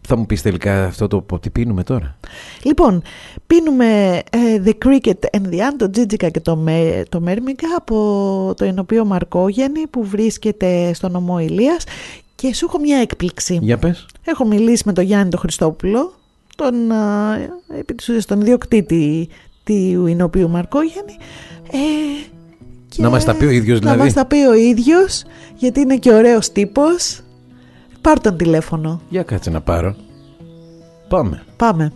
θα 0.00 0.16
μου 0.16 0.26
πεις 0.26 0.42
τελικά 0.42 0.84
αυτό 0.84 1.08
το 1.08 1.38
τι 1.40 1.50
πίνουμε 1.50 1.82
τώρα; 1.82 2.16
λοιπόν, 2.62 3.02
πίνουμε 3.46 4.22
ε, 4.30 4.62
The 4.64 4.72
Cricket 4.84 5.38
and 5.38 5.46
the 5.50 5.58
Ant, 5.58 5.74
το 5.76 5.90
Τζίτζικα 5.90 6.28
και 6.28 6.40
το, 6.40 6.56
με, 6.56 7.02
το 7.08 7.20
Μέρμιγκα 7.20 7.68
από 7.76 8.54
το 8.56 8.64
ενωπείο 8.64 9.04
Μαρκόγεννη 9.04 9.86
που 9.86 10.04
βρίσκεται 10.04 10.92
στο 10.94 11.08
νομό 11.08 11.40
Ηλίας 11.40 11.84
και 12.34 12.54
σου 12.54 12.66
έχω 12.68 12.78
μια 12.78 12.98
έκπληξη. 12.98 13.58
Για 13.62 13.78
πες. 13.78 14.06
Έχω 14.24 14.44
μιλήσει 14.44 14.82
με 14.86 14.92
τον 14.92 15.04
Γιάννη 15.04 15.30
τον 15.30 15.40
Χριστόπουλο, 15.40 16.12
τον, 16.58 16.92
α, 16.92 17.34
επί 17.78 17.94
της 17.94 18.08
ουσίας, 18.08 18.26
τον 18.26 18.40
ιδιοκτήτη 18.40 19.28
του 19.64 20.06
Ινωπίου 20.06 20.48
Μαρκόγεννη. 20.48 21.16
Ε, 21.70 21.78
και 22.88 23.02
Να 23.02 23.10
μας 23.10 23.24
τα 23.24 23.34
πει 23.34 23.44
ο 23.44 23.50
ίδιος, 23.50 23.78
δηλαδή. 23.78 23.96
Να 23.98 24.04
μας 24.04 24.12
τα 24.12 24.26
πει 24.26 24.36
ο 24.36 24.54
ίδιος, 24.54 25.24
γιατί 25.54 25.80
είναι 25.80 25.96
και 25.96 26.12
ωραίος 26.12 26.52
τύπος. 26.52 27.20
Πάρ' 28.00 28.20
τον 28.20 28.36
τηλέφωνο. 28.36 29.00
Για 29.08 29.22
κάτσε 29.22 29.50
να 29.50 29.60
πάρω. 29.60 29.96
Πάμε. 31.08 31.42
Πάμε. 31.56 31.92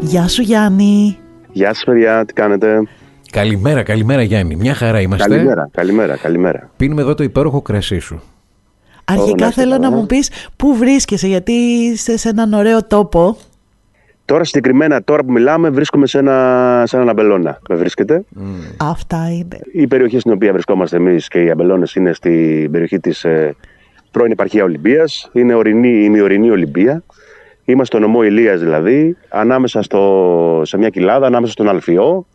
Γεια 0.00 0.28
σου 0.28 0.42
Γιάννη. 0.42 1.18
Γεια 1.52 1.74
σας 1.74 1.84
παιδιά, 1.84 2.24
τι 2.24 2.32
κάνετε; 2.32 2.82
Καλημέρα, 3.30 3.82
καλημέρα 3.82 4.22
Γιάννη. 4.22 4.56
Μια 4.56 4.74
χαρά 4.74 5.00
είμαστε. 5.00 5.28
Καλημέρα, 5.28 5.68
καλημέρα, 5.72 6.16
καλημέρα. 6.16 6.70
Πίνουμε 6.76 7.00
εδώ 7.00 7.14
το 7.14 7.22
υπέροχο 7.22 7.62
κρασί 7.62 7.98
σου. 7.98 8.22
Αρχικά 9.04 9.36
να 9.36 9.46
είστε 9.46 9.60
θέλω 9.60 9.72
να 9.74 9.78
καλά. 9.78 9.96
μου 9.96 10.06
πεις 10.06 10.30
πού 10.56 10.76
βρίσκεσαι, 10.76 11.26
γιατί 11.26 11.52
είσαι 11.52 12.16
σε 12.16 12.28
έναν 12.28 12.52
ωραίο 12.52 12.84
τόπο. 12.84 13.36
Τώρα 14.24 14.44
συγκεκριμένα, 14.44 15.02
τώρα 15.02 15.24
που 15.24 15.32
μιλάμε, 15.32 15.70
βρίσκομαι 15.70 16.06
σε 16.06 16.18
ένα, 16.18 16.82
σε 16.86 16.96
έναν 16.96 17.08
αμπελώνα. 17.08 17.58
Με 17.68 17.74
βρίσκεται. 17.74 18.24
Αυτά 18.76 19.32
είναι. 19.32 19.60
Η 19.72 19.86
περιοχή 19.86 20.18
στην 20.18 20.32
οποία 20.32 20.52
βρισκόμαστε 20.52 20.96
εμείς 20.96 21.28
και 21.28 21.42
οι 21.42 21.50
αμπελώνες 21.50 21.94
είναι 21.94 22.12
στην 22.12 22.70
περιοχή 22.70 23.00
της 23.00 23.24
ε, 23.24 23.56
πρώην 24.10 24.30
επαρχία 24.30 24.64
Ολυμπίας. 24.64 25.30
Είναι 25.32 25.54
ορεινή, 25.54 25.88
η 25.88 26.02
ημιορεινή 26.04 26.50
Ολυμπία. 26.50 27.02
Είμαστε 27.64 27.96
στο 27.96 28.06
νομό 28.06 28.22
Ηλίας 28.22 28.60
δηλαδή, 28.60 29.16
ανάμεσα 29.28 29.82
στο, 29.82 30.62
σε 30.64 30.78
μια 30.78 30.88
κοιλάδα, 30.88 31.26
ανάμεσα 31.26 31.52
στον 31.52 31.68
Αλφιό 31.68 32.26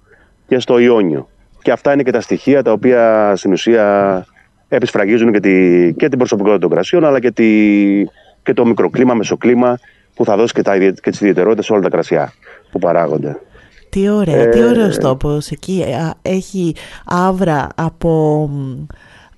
και 0.47 0.59
στο 0.59 0.79
Ιόνιο. 0.79 1.29
Και 1.61 1.71
αυτά 1.71 1.93
είναι 1.93 2.03
και 2.03 2.11
τα 2.11 2.21
στοιχεία 2.21 2.63
τα 2.63 2.71
οποία 2.71 3.33
στην 3.35 3.51
ουσία 3.51 4.25
επισφραγίζουν 4.67 5.31
και, 5.31 5.39
τη, 5.39 5.93
και 5.93 6.07
την 6.09 6.17
προσωπικότητα 6.17 6.59
των 6.61 6.69
κρασιών, 6.69 7.05
αλλά 7.05 7.19
και, 7.19 7.31
τη, 7.31 7.45
και 8.43 8.53
το 8.53 8.65
μικροκλίμα, 8.65 9.13
μεσοκλίμα 9.13 9.77
που 10.15 10.25
θα 10.25 10.35
δώσει 10.37 10.53
και, 10.53 10.61
τα, 10.61 10.75
ιδια- 10.75 10.91
και 10.91 11.09
τις 11.09 11.21
ιδιαιτερότητες 11.21 11.65
σε 11.65 11.73
όλα 11.73 11.81
τα 11.81 11.89
κρασιά 11.89 12.33
που 12.71 12.79
παράγονται. 12.79 13.39
Τι 13.89 14.09
ωραία, 14.09 14.49
τι 14.49 14.59
Ε, 14.59 14.63
ωραίος 14.63 14.97
τόπος. 14.97 15.49
Εκεί 15.49 15.83
α, 15.83 16.13
έχει 16.21 16.75
άβρα 17.05 17.67
από 17.75 18.47
μ, 18.51 18.85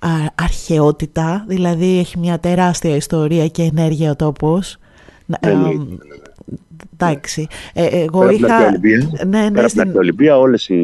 α, 0.06 0.08
αρχαιότητα, 0.34 1.44
δηλαδή 1.48 1.98
έχει 1.98 2.18
μια 2.18 2.38
τεράστια 2.38 2.96
ιστορία 2.96 3.46
και 3.46 3.62
ενέργεια 3.62 4.10
ο 4.10 4.16
τόπος. 4.16 4.76
Να- 5.26 5.38
Εννοείται. 5.40 5.82
α, 5.94 6.18
Εντάξει. 7.02 7.46
Ε, 7.74 7.86
εγώ 7.86 8.18
Πέρα 8.18 8.30
από 8.30 8.36
την 8.36 8.44
είχα... 8.46 8.54
αρχαία 8.56 8.68
Ολυμπία, 8.68 8.96
Ναι, 8.98 9.30
Πέρα 9.30 9.40
ναι, 9.40 9.46
από 9.46 9.54
την 9.60 9.68
στην- 9.68 9.80
αρχαία 9.80 9.98
Ολυμπία, 9.98 10.38
όλες 10.38 10.68
οι, 10.68 10.82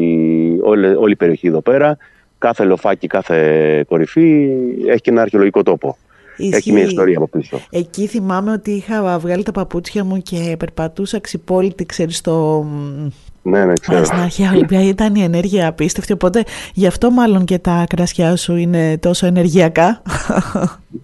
όλη, 0.63 0.87
όλη 0.95 1.11
η 1.11 1.15
περιοχή 1.15 1.47
εδώ 1.47 1.61
πέρα, 1.61 1.97
κάθε 2.37 2.63
λοφάκι, 2.63 3.07
κάθε 3.07 3.83
κορυφή 3.87 4.49
έχει 4.87 5.01
και 5.01 5.09
ένα 5.09 5.21
αρχαιολογικό 5.21 5.63
τόπο. 5.63 5.97
Έχει 6.37 6.49
ισχύει. 6.49 6.71
μια 6.71 6.83
ιστορία 6.83 7.17
από 7.17 7.27
πίσω. 7.27 7.59
Εκεί 7.69 8.07
θυμάμαι 8.07 8.51
ότι 8.51 8.71
είχα 8.71 9.19
βγάλει 9.19 9.43
τα 9.43 9.51
παπούτσια 9.51 10.03
μου 10.03 10.17
και 10.17 10.55
περπατούσα 10.59 11.19
ξυπόλυτη, 11.19 11.85
ξέρεις, 11.85 12.17
στο... 12.17 12.65
μ, 12.69 13.07
Ναι, 13.49 13.65
ναι, 13.65 13.73
ξέρω. 13.81 14.03
Στην 14.03 14.19
αρχαία 14.19 14.51
Ολυμπία 14.51 14.83
ήταν 14.83 15.15
η 15.15 15.21
ενέργεια 15.23 15.67
απίστευτη, 15.67 16.13
οπότε 16.13 16.43
γι' 16.73 16.87
αυτό 16.87 17.11
μάλλον 17.11 17.45
και 17.45 17.59
τα 17.59 17.85
κρασιά 17.89 18.35
σου 18.35 18.55
είναι 18.55 18.97
τόσο 18.97 19.25
ενεργειακά. 19.25 20.01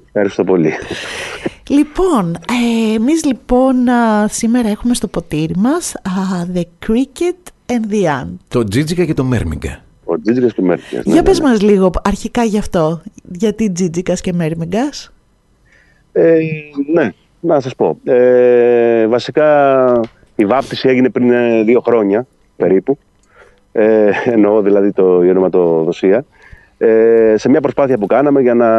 Ευχαριστώ 0.05 0.43
πολύ. 0.43 0.73
λοιπόν, 1.69 2.35
ε, 2.35 2.93
εμείς 2.95 3.25
λοιπόν 3.25 3.89
α, 3.89 4.27
σήμερα 4.27 4.69
έχουμε 4.69 4.93
στο 4.93 5.07
ποτήρι 5.07 5.53
μας 5.57 5.95
α, 5.95 6.45
The 6.55 6.63
Cricket 6.87 7.71
and 7.71 7.93
the 7.93 8.21
Ant. 8.21 8.35
Το 8.47 8.63
Τζίτζικα 8.63 9.05
και 9.05 9.13
το 9.13 9.23
Μέρμιγκα. 9.23 9.83
Ο 10.03 10.21
Τζίτζικας 10.21 10.53
του 10.53 10.63
Μέρκιας. 10.63 11.03
Για 11.05 11.23
πες 11.23 11.39
μας 11.39 11.61
λίγο 11.61 11.91
αρχικά 12.03 12.43
γι' 12.43 12.57
αυτό, 12.57 13.01
γιατί 13.31 13.71
Τζίτζικας 13.71 14.21
και 14.21 14.33
Μέρμιγκας; 14.33 15.13
Ε, 16.11 16.37
ναι, 16.93 17.11
να 17.39 17.59
σας 17.59 17.75
πω. 17.75 17.97
Ε, 18.03 19.07
βασικά 19.07 20.01
η 20.35 20.45
βάπτιση 20.45 20.89
έγινε 20.89 21.09
πριν 21.09 21.31
ε, 21.31 21.63
δύο 21.63 21.79
χρόνια 21.79 22.25
περίπου. 22.55 22.97
Ε, 23.71 24.09
εννοώ 24.25 24.61
δηλαδή 24.61 24.91
το, 24.91 25.23
η 25.23 25.29
ονοματοδοσία. 25.29 26.25
Ε, 26.77 27.33
σε 27.37 27.49
μια 27.49 27.61
προσπάθεια 27.61 27.97
που 27.97 28.05
κάναμε 28.05 28.41
για 28.41 28.53
να 28.53 28.69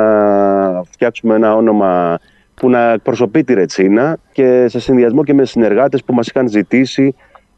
φτιάξουμε 0.90 1.34
ένα 1.34 1.56
όνομα 1.56 2.18
που 2.54 2.70
να 2.70 2.92
εκπροσωπεί 2.92 3.44
τη 3.44 3.54
Ρετσίνα 3.54 4.16
και 4.32 4.68
σε 4.68 4.80
συνδυασμό 4.80 5.24
και 5.24 5.34
με 5.34 5.44
συνεργάτες 5.44 6.04
που 6.04 6.14
μας 6.14 6.26
είχαν 6.26 6.48
ζητήσει 6.48 7.14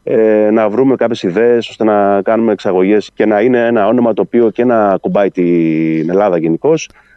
ε, 0.09 0.49
να 0.51 0.69
βρούμε 0.69 0.95
κάποιες 0.95 1.23
ιδέες 1.23 1.69
ώστε 1.69 1.83
να 1.83 2.21
κάνουμε 2.21 2.51
εξαγωγές 2.51 3.09
και 3.13 3.25
να 3.25 3.41
είναι 3.41 3.65
ένα 3.65 3.87
όνομα 3.87 4.13
το 4.13 4.21
οποίο 4.21 4.49
και 4.49 4.63
να 4.65 4.97
κουμπάει 4.97 5.31
την 5.31 6.09
Ελλάδα 6.09 6.37
γενικώ, 6.37 6.73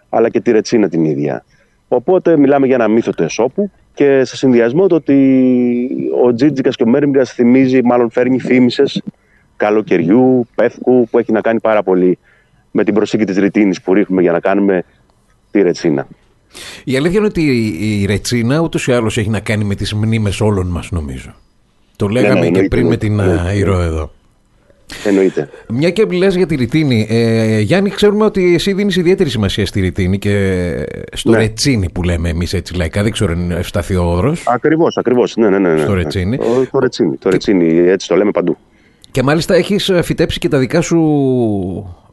αλλά 0.08 0.28
και 0.28 0.40
τη 0.40 0.50
Ρετσίνα 0.50 0.88
την 0.88 1.04
ίδια. 1.04 1.44
Οπότε 1.88 2.36
μιλάμε 2.36 2.66
για 2.66 2.74
ένα 2.74 2.88
μύθο 2.88 3.10
του 3.12 3.22
Εσώπου 3.22 3.70
και 3.94 4.24
σε 4.24 4.36
συνδυασμό 4.36 4.86
το 4.86 4.94
ότι 4.94 5.16
ο 6.24 6.34
Τζίτζικας 6.34 6.76
και 6.76 6.82
ο 6.82 6.88
Μέρμιγκας 6.88 7.32
θυμίζει, 7.32 7.82
μάλλον 7.84 8.10
φέρνει 8.10 8.38
θύμησες 8.38 9.02
καλοκαιριού, 9.56 10.46
πεύκου 10.54 11.06
που 11.10 11.18
έχει 11.18 11.32
να 11.32 11.40
κάνει 11.40 11.60
πάρα 11.60 11.82
πολύ 11.82 12.18
με 12.70 12.84
την 12.84 12.94
προσήκη 12.94 13.24
της 13.24 13.36
ρητίνης 13.36 13.82
που 13.82 13.94
ρίχνουμε 13.94 14.22
για 14.22 14.32
να 14.32 14.40
κάνουμε 14.40 14.82
τη 15.50 15.62
Ρετσίνα. 15.62 16.06
Η 16.84 16.96
αλήθεια 16.96 17.18
είναι 17.18 17.26
ότι 17.26 17.42
η- 17.42 18.00
η 18.00 18.04
Ρετσίνα 18.06 18.60
ούτως 18.60 18.86
ή 18.86 18.92
άλλως 18.92 19.18
έχει 19.18 19.28
να 19.30 19.40
κάνει 19.40 19.64
με 19.64 19.74
τις 19.74 19.94
μνήμες 19.94 20.40
όλων 20.40 20.66
μας, 20.66 20.90
νομίζω. 20.90 21.34
Το 22.00 22.08
λέγαμε 22.08 22.34
ναι, 22.34 22.40
και 22.40 22.46
εννοείται, 22.46 22.68
πριν 22.68 22.86
με 22.86 22.96
την 22.96 23.20
εννοείται, 23.20 23.48
α, 23.48 23.52
Ηρώ 23.54 23.80
εδώ. 23.80 24.10
Εννοείται. 25.04 25.48
Μια 25.68 25.90
και 25.90 26.04
λες 26.04 26.36
για 26.36 26.46
τη 26.46 26.54
ρητίνη. 26.54 27.06
Ε, 27.10 27.60
Γιάννη, 27.60 27.90
ξέρουμε 27.90 28.24
ότι 28.24 28.54
εσύ 28.54 28.72
δίνεις 28.72 28.96
ιδιαίτερη 28.96 29.30
σημασία 29.30 29.66
στη 29.66 29.80
ρητίνη 29.80 30.18
και 30.18 30.34
στο 31.12 31.30
Ναι. 31.30 31.36
ρετσίνι 31.38 31.90
που 31.90 32.02
λέμε 32.02 32.28
εμείς 32.28 32.52
έτσι 32.52 32.74
λαϊκά. 32.76 33.02
Δεν 33.02 33.12
ξέρω 33.12 33.32
αν 33.32 33.50
ευσταθεί 33.50 33.94
ο 33.96 34.04
όρος. 34.04 34.42
Ακριβώς, 34.46 34.96
ακριβώς. 34.96 35.36
Ναι, 35.36 35.48
ναι, 35.48 35.58
ναι, 35.58 35.72
ναι. 35.72 35.80
Στο 35.80 35.94
Ρετσίνι. 35.94 36.36
Ο- 36.36 36.66
Το 36.70 36.78
Ρετσίνι, 36.78 37.16
το 37.16 37.30
Ρετσίνι, 37.30 37.78
έτσι 37.88 38.08
το 38.08 38.16
λέμε 38.16 38.30
παντού. 38.30 38.56
Και 39.10 39.22
μάλιστα 39.22 39.54
έχεις 39.54 39.92
φυτέψει 40.02 40.38
και 40.38 40.48
τα 40.48 40.58
δικά 40.58 40.80
σου 40.80 41.00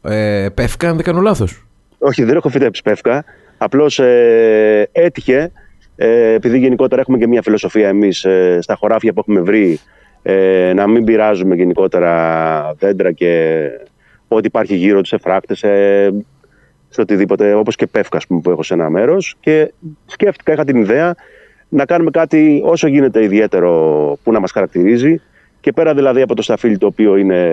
ε, 0.01 0.47
πεύκα, 0.53 0.89
αν 0.89 0.95
δεν 0.95 1.05
κάνω 1.05 1.21
λάθος. 1.21 1.65
Όχι, 1.97 2.23
δεν 2.23 2.35
έχω 2.35 2.49
φυτέψει 2.49 2.81
πεύκα. 2.81 3.25
Απλώς 3.57 3.99
ε, 3.99 4.89
έτυχε, 4.91 5.51
ε, 5.97 6.33
επειδή 6.33 6.59
γενικότερα 6.59 7.01
έχουμε 7.01 7.17
και 7.17 7.27
μια 7.27 7.41
φιλοσοφία 7.41 7.87
εμείς 7.87 8.25
στα 8.59 8.75
χωράφια 8.75 9.13
που 9.13 9.19
έχουμε 9.19 9.41
βρει, 9.41 9.79
ε, 10.29 10.73
να 10.75 10.87
μην 10.87 11.03
πειράζουμε 11.03 11.55
γενικότερα 11.55 12.73
δέντρα 12.79 13.11
και 13.11 13.61
ό,τι 14.27 14.47
υπάρχει 14.47 14.75
γύρω 14.75 14.99
τους, 14.99 15.09
σε 15.09 15.17
φράκτε, 15.17 15.55
σε, 15.55 15.67
σε 16.89 17.01
οτιδήποτε, 17.01 17.53
όπως 17.53 17.75
και 17.75 17.87
πεύκα 17.87 18.17
ας 18.17 18.27
πούμε, 18.27 18.41
που 18.41 18.49
έχω 18.49 18.63
σε 18.63 18.73
ένα 18.73 18.89
μέρος. 18.89 19.35
Και 19.39 19.73
σκέφτηκα, 20.05 20.53
είχα 20.53 20.63
την 20.63 20.77
ιδέα 20.77 21.15
να 21.69 21.85
κάνουμε 21.85 22.09
κάτι 22.09 22.61
όσο 22.65 22.87
γίνεται 22.87 23.23
ιδιαίτερο 23.23 23.71
που 24.23 24.31
να 24.31 24.39
μας 24.39 24.51
χαρακτηρίζει 24.51 25.21
και 25.59 25.71
πέρα 25.71 25.93
δηλαδή 25.93 26.21
από 26.21 26.35
το 26.35 26.41
σταφύλι 26.41 26.77
το 26.77 26.85
οποίο 26.85 27.15
είναι 27.15 27.51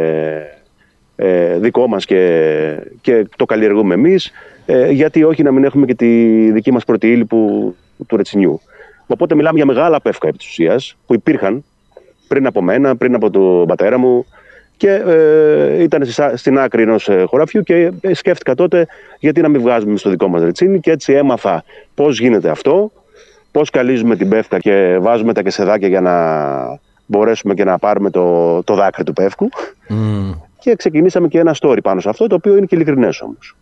ε, 1.16 1.58
δικό 1.58 1.88
μας 1.88 2.04
και, 2.04 2.76
και 3.00 3.26
το 3.36 3.44
καλλιεργούμε 3.44 3.94
εμείς, 3.94 4.32
ε, 4.66 4.90
γιατί 4.90 5.24
όχι 5.24 5.42
να 5.42 5.52
μην 5.52 5.64
έχουμε 5.64 5.86
και 5.86 5.94
τη 5.94 6.50
δική 6.50 6.72
μας 6.72 6.84
πρώτη 6.84 7.10
ύλη 7.10 7.24
που, 7.24 7.74
του 8.06 8.16
ρετσινιού. 8.16 8.60
Οπότε 9.06 9.34
μιλάμε 9.34 9.56
για 9.56 9.66
μεγάλα 9.66 10.00
πεύκα 10.00 10.28
επί 10.28 10.36
της 10.36 10.46
ουσίας, 10.48 10.96
που 11.06 11.14
υπήρχαν 11.14 11.64
πριν 12.28 12.46
από 12.46 12.62
μένα, 12.62 12.96
πριν 12.96 13.14
από 13.14 13.30
τον 13.30 13.66
πατέρα 13.66 13.98
μου 13.98 14.26
και 14.76 14.90
ε, 14.90 15.82
ήταν 15.82 16.04
στη- 16.04 16.36
στην 16.36 16.58
άκρη 16.58 16.82
ενός 16.82 17.08
χωραφιού 17.26 17.62
και 17.62 17.92
ε, 18.00 18.14
σκέφτηκα 18.14 18.54
τότε 18.54 18.86
γιατί 19.18 19.40
να 19.40 19.48
μην 19.48 19.60
βγάζουμε 19.60 19.96
στο 19.96 20.10
δικό 20.10 20.28
μας 20.28 20.42
ρετσίνι 20.42 20.80
και 20.80 20.90
έτσι 20.90 21.12
έμαθα 21.12 21.64
πώς 21.94 22.20
γίνεται 22.20 22.48
αυτό, 22.48 22.90
πώς 23.50 23.70
καλύζουμε 23.70 24.16
την 24.16 24.28
πεύκα 24.28 24.58
και 24.58 24.98
βάζουμε 25.00 25.32
τα 25.32 25.42
κεσεδάκια 25.42 25.88
για 25.88 26.00
να 26.00 26.14
μπορέσουμε 27.06 27.54
και 27.54 27.64
να 27.64 27.78
πάρουμε 27.78 28.10
το, 28.10 28.62
το 28.62 28.74
δάκρυ 28.74 29.04
του 29.04 29.12
πεύκου 29.12 29.48
Και 30.58 30.74
ξεκινήσαμε 30.76 31.28
και 31.28 31.38
ένα 31.38 31.56
story 31.60 31.78
πάνω 31.82 32.00
σε 32.00 32.08
αυτό, 32.08 32.26
το 32.26 32.34
οποίο 32.34 32.56
είναι 32.56 32.66
και 32.66 32.74
ειλικρινές 32.74 33.20
όμως. 33.20 33.56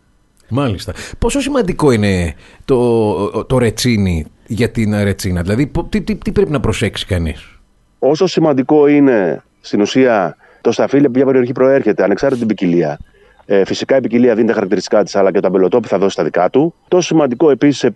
Μάλιστα. 0.55 0.93
Πόσο 1.19 1.41
σημαντικό 1.41 1.91
είναι 1.91 2.35
το, 2.65 3.45
το 3.45 3.59
ρετσίνι 3.59 4.25
για 4.47 4.71
την 4.71 5.03
ρετσίνα, 5.03 5.43
δηλαδή 5.43 5.71
τι, 5.89 6.01
τι, 6.01 6.17
τι 6.17 6.33
πρέπει 6.33 6.51
να 6.51 6.61
προσέξει 6.61 7.07
κανείς; 7.07 7.61
Όσο 7.99 8.27
σημαντικό 8.27 8.87
είναι 8.87 9.43
στην 9.61 9.81
ουσία 9.81 10.37
το 10.61 10.73
σταφύλι 10.73 11.05
από 11.05 11.13
ποια 11.13 11.25
περιοχή 11.25 11.53
προέρχεται, 11.53 12.05
ανεξάρτητα 12.05 12.47
την 12.47 12.57
ποικιλία. 12.57 12.99
Ε, 13.45 13.65
φυσικά 13.65 13.97
η 13.97 14.01
ποικιλία 14.01 14.35
δίνει 14.35 14.47
τα 14.47 14.53
χαρακτηριστικά 14.53 15.03
της, 15.03 15.17
αλλά 15.17 15.33
και 15.33 15.41
το 15.41 15.47
αμπελοτόπι 15.47 15.89
θα 15.89 15.99
δώσει 15.99 16.17
τα 16.17 16.25
δικά 16.25 16.51
του. 16.51 16.75
Τόσο 16.89 17.07
σημαντικό 17.07 17.51
επίσης, 17.51 17.91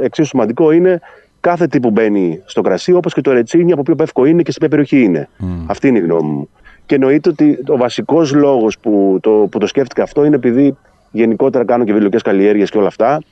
εξίσου 0.00 0.28
σημαντικό 0.28 0.70
είναι 0.70 1.00
κάθε 1.40 1.66
τι 1.66 1.80
που 1.80 1.90
μπαίνει 1.90 2.42
στο 2.44 2.60
κρασί, 2.60 2.92
όπως 2.92 3.14
και 3.14 3.20
το 3.20 3.32
ρετσίνι, 3.32 3.72
από 3.72 3.82
ποιο 3.82 3.94
πεύκο 3.94 4.24
είναι 4.24 4.42
και 4.42 4.52
σε 4.52 4.58
ποια 4.58 4.68
περιοχή 4.68 5.02
είναι. 5.02 5.28
Αυτή 5.66 5.88
είναι 5.88 5.98
η 5.98 6.02
γνώμη 6.02 6.30
μου. 6.30 6.48
Και 6.86 6.94
εννοείται 6.94 7.28
ότι 7.28 7.58
ο 7.68 7.76
βασικός 7.76 8.32
λόγος 8.32 8.78
που 8.78 9.18
το, 9.22 9.30
που 9.30 9.58
το 9.58 9.66
σκέφτηκα 9.66 10.02
αυτό 10.02 10.24
είναι 10.24 10.36
επειδή 10.36 10.76
γενικότερα 11.12 11.64
κάνω 11.64 11.84
και 11.84 11.92
βιολογικέ 11.92 12.22
καλλιέργειες 12.24 12.70
και 12.70 12.78
όλα 12.78 12.86
αυτά. 12.86 13.22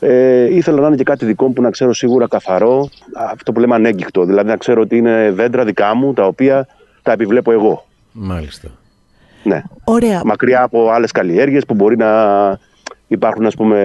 Ε, 0.00 0.54
ήθελα 0.54 0.80
να 0.80 0.86
είναι 0.86 0.96
και 0.96 1.02
κάτι 1.02 1.24
δικό 1.24 1.46
μου 1.46 1.52
που 1.52 1.62
να 1.62 1.70
ξέρω 1.70 1.92
σίγουρα 1.92 2.28
καθαρό, 2.28 2.88
αυτό 3.30 3.52
που 3.52 3.60
λέμε 3.60 3.74
ανέγκυκτο. 3.74 4.24
Δηλαδή 4.24 4.48
να 4.48 4.56
ξέρω 4.56 4.80
ότι 4.80 4.96
είναι 4.96 5.30
δέντρα 5.30 5.64
δικά 5.64 5.94
μου 5.94 6.12
τα 6.12 6.24
οποία 6.24 6.66
τα 7.02 7.12
επιβλέπω 7.12 7.52
εγώ. 7.52 7.86
Μάλιστα. 8.12 8.68
Ναι. 9.42 9.62
Ωραία. 9.84 10.22
Μακριά 10.24 10.62
από 10.62 10.90
άλλες 10.90 11.10
καλλιέργειες 11.10 11.64
που 11.64 11.74
μπορεί 11.74 11.96
να 11.96 12.08
υπάρχουν 13.06 13.46
ας 13.46 13.54
πούμε 13.54 13.78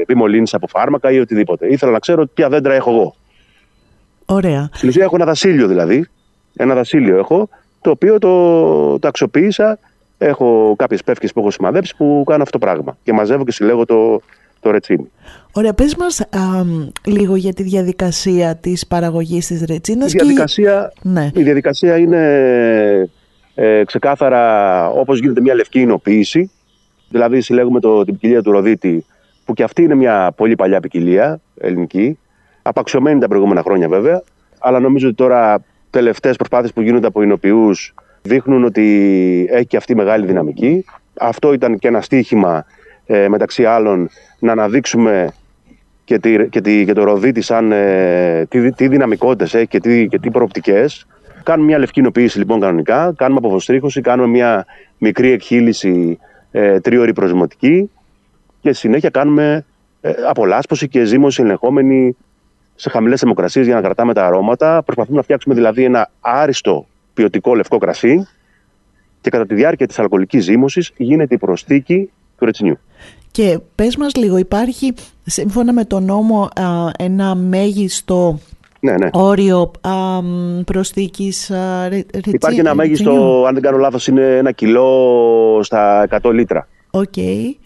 επιμολύνσεις 0.00 0.54
από 0.54 0.66
φάρμακα 0.66 1.10
ή 1.10 1.18
οτιδήποτε. 1.18 1.66
Ήθελα 1.66 1.92
να 1.92 1.98
ξέρω 1.98 2.26
ποια 2.26 2.48
δέντρα 2.48 2.74
έχω 2.74 2.90
εγώ. 2.90 3.14
Ωραία. 4.24 4.68
Στην 4.72 4.88
ουσία 4.88 5.04
έχω 5.04 5.16
ένα 5.16 5.24
δασίλειο 5.24 5.66
δηλαδή. 5.66 6.08
Ένα 6.56 6.74
δασίλειο 6.74 7.18
έχω, 7.18 7.48
το 7.80 7.90
οποίο 7.90 8.18
το, 8.18 8.98
το 8.98 9.08
αξιοποίησα. 9.08 9.78
Έχω 10.26 10.74
κάποιες 10.78 11.02
πεύκες 11.02 11.32
που 11.32 11.40
έχω 11.40 11.50
σημαδέψει 11.50 11.96
που 11.96 12.22
κάνω 12.26 12.42
αυτό 12.42 12.58
το 12.58 12.66
πράγμα. 12.66 12.96
Και 13.02 13.12
μαζεύω 13.12 13.44
και 13.44 13.52
συλλέγω 13.52 13.84
το, 13.84 14.20
το 14.60 14.70
ρετσίνι. 14.70 15.10
Ωραία, 15.52 15.74
πες 15.74 15.96
μας 15.96 16.28
λίγο 17.04 17.36
για 17.36 17.52
τη 17.52 17.62
διαδικασία 17.62 18.56
της 18.56 18.86
παραγωγής 18.86 19.46
της 19.46 19.62
ρετσίνας. 19.62 20.12
Η 20.12 20.16
διαδικασία, 20.16 20.92
και... 20.94 21.08
ναι. 21.08 21.30
η 21.34 21.42
διαδικασία 21.42 21.96
είναι 21.96 23.10
ε, 23.54 23.84
ξεκάθαρα 23.84 24.88
όπως 24.88 25.18
γίνεται 25.18 25.40
μια 25.40 25.54
λευκή 25.54 25.80
εινοποίηση. 25.80 26.50
Δηλαδή 27.08 27.40
συλλέγουμε 27.40 27.80
το, 27.80 28.04
την 28.04 28.14
ποικιλία 28.14 28.42
του 28.42 28.50
Ροδίτη, 28.50 29.04
που 29.44 29.52
και 29.52 29.62
αυτή 29.62 29.82
είναι 29.82 29.94
μια 29.94 30.32
πολύ 30.36 30.54
παλιά 30.54 30.80
ποικιλία 30.80 31.40
ελληνική, 31.60 32.18
απαξιωμένη 32.62 33.20
τα 33.20 33.28
προηγούμενα 33.28 33.62
χρόνια 33.62 33.88
βέβαια, 33.88 34.22
αλλά 34.58 34.80
νομίζω 34.80 35.06
ότι 35.06 35.16
τώρα 35.16 35.64
τελευταίες 35.90 36.36
προσπάθειες 36.36 36.72
που 36.72 36.80
γίνονται 36.80 37.06
από 37.06 37.22
εινοποιούς 37.22 37.94
δείχνουν 38.26 38.64
ότι 38.64 39.48
έχει 39.50 39.66
και 39.66 39.76
αυτή 39.76 39.94
μεγάλη 39.94 40.26
δυναμική. 40.26 40.84
Αυτό 41.18 41.52
ήταν 41.52 41.78
και 41.78 41.88
ένα 41.88 42.00
στίχημα 42.00 42.64
ε, 43.06 43.28
μεταξύ 43.28 43.64
άλλων 43.64 44.08
να 44.38 44.52
αναδείξουμε 44.52 45.32
και, 46.04 46.18
τη, 46.18 46.48
και, 46.48 46.60
τη, 46.60 46.84
και 46.84 46.92
το 46.92 47.04
ροδίτη 47.04 47.40
σαν 47.40 47.72
ε, 47.72 48.46
τι, 48.48 48.72
τι 48.72 48.88
δυναμικότητες 48.88 49.54
έχει 49.54 49.66
και 49.66 49.80
τι, 49.80 50.08
και 50.08 50.18
τι 50.18 50.30
προοπτικές. 50.30 51.06
Κάνουμε 51.42 51.66
μια 51.66 51.78
λευκή 51.78 52.00
εινοποίηση 52.00 52.38
λοιπόν 52.38 52.60
κανονικά, 52.60 53.12
κάνουμε 53.16 53.40
αποφοστρίχωση, 53.42 54.00
κάνουμε 54.00 54.28
μια 54.28 54.66
μικρή 54.98 55.30
εκχύληση 55.30 56.18
ε, 56.50 56.80
τρίωρη 56.80 57.12
προσμοτική 57.12 57.90
και 58.60 58.72
στη 58.72 58.78
συνέχεια 58.80 59.10
κάνουμε 59.10 59.64
ε, 60.00 60.12
απολάσπωση 60.28 60.88
και 60.88 61.04
ζύμωση 61.04 61.42
ελεγχόμενη 61.42 62.16
σε 62.74 62.90
χαμηλές 62.90 63.20
θερμοκρασίες 63.20 63.66
για 63.66 63.74
να 63.74 63.80
κρατάμε 63.80 64.14
τα 64.14 64.26
αρώματα. 64.26 64.82
Προσπαθούμε 64.82 65.16
να 65.16 65.22
φτιάξουμε 65.22 65.54
δηλαδή 65.54 65.84
ένα 65.84 66.10
άριστο 66.20 66.86
ποιοτικό 67.14 67.54
λευκό 67.54 67.78
κρασί 67.78 68.26
και 69.20 69.30
κατά 69.30 69.46
τη 69.46 69.54
διάρκεια 69.54 69.86
της 69.86 69.98
αλκοολικής 69.98 70.44
ζύμωσης 70.44 70.92
γίνεται 70.96 71.34
η 71.34 71.38
προσθήκη 71.38 72.10
του 72.38 72.44
ρετσινιού. 72.44 72.78
Και 73.30 73.58
πες 73.74 73.96
μας 73.96 74.14
λίγο, 74.14 74.36
υπάρχει 74.36 74.94
σύμφωνα 75.24 75.72
με 75.72 75.84
τον 75.84 76.04
νόμο 76.04 76.48
ένα 76.98 77.34
μέγιστο 77.34 78.38
ναι, 78.80 78.92
ναι. 78.92 79.08
όριο 79.12 79.70
α, 79.80 79.90
προσθήκης 80.64 81.50
ρετσινιού. 81.88 82.34
Υπάρχει 82.34 82.60
ένα 82.60 82.74
μέγιστο, 82.74 83.44
αν 83.46 83.54
δεν 83.54 83.62
κάνω 83.62 83.76
λάθος, 83.78 84.06
είναι 84.06 84.36
ένα 84.36 84.52
κιλό 84.52 85.60
στα 85.62 86.06
100 86.22 86.32
λίτρα. 86.32 86.68
Οκ. 86.90 87.14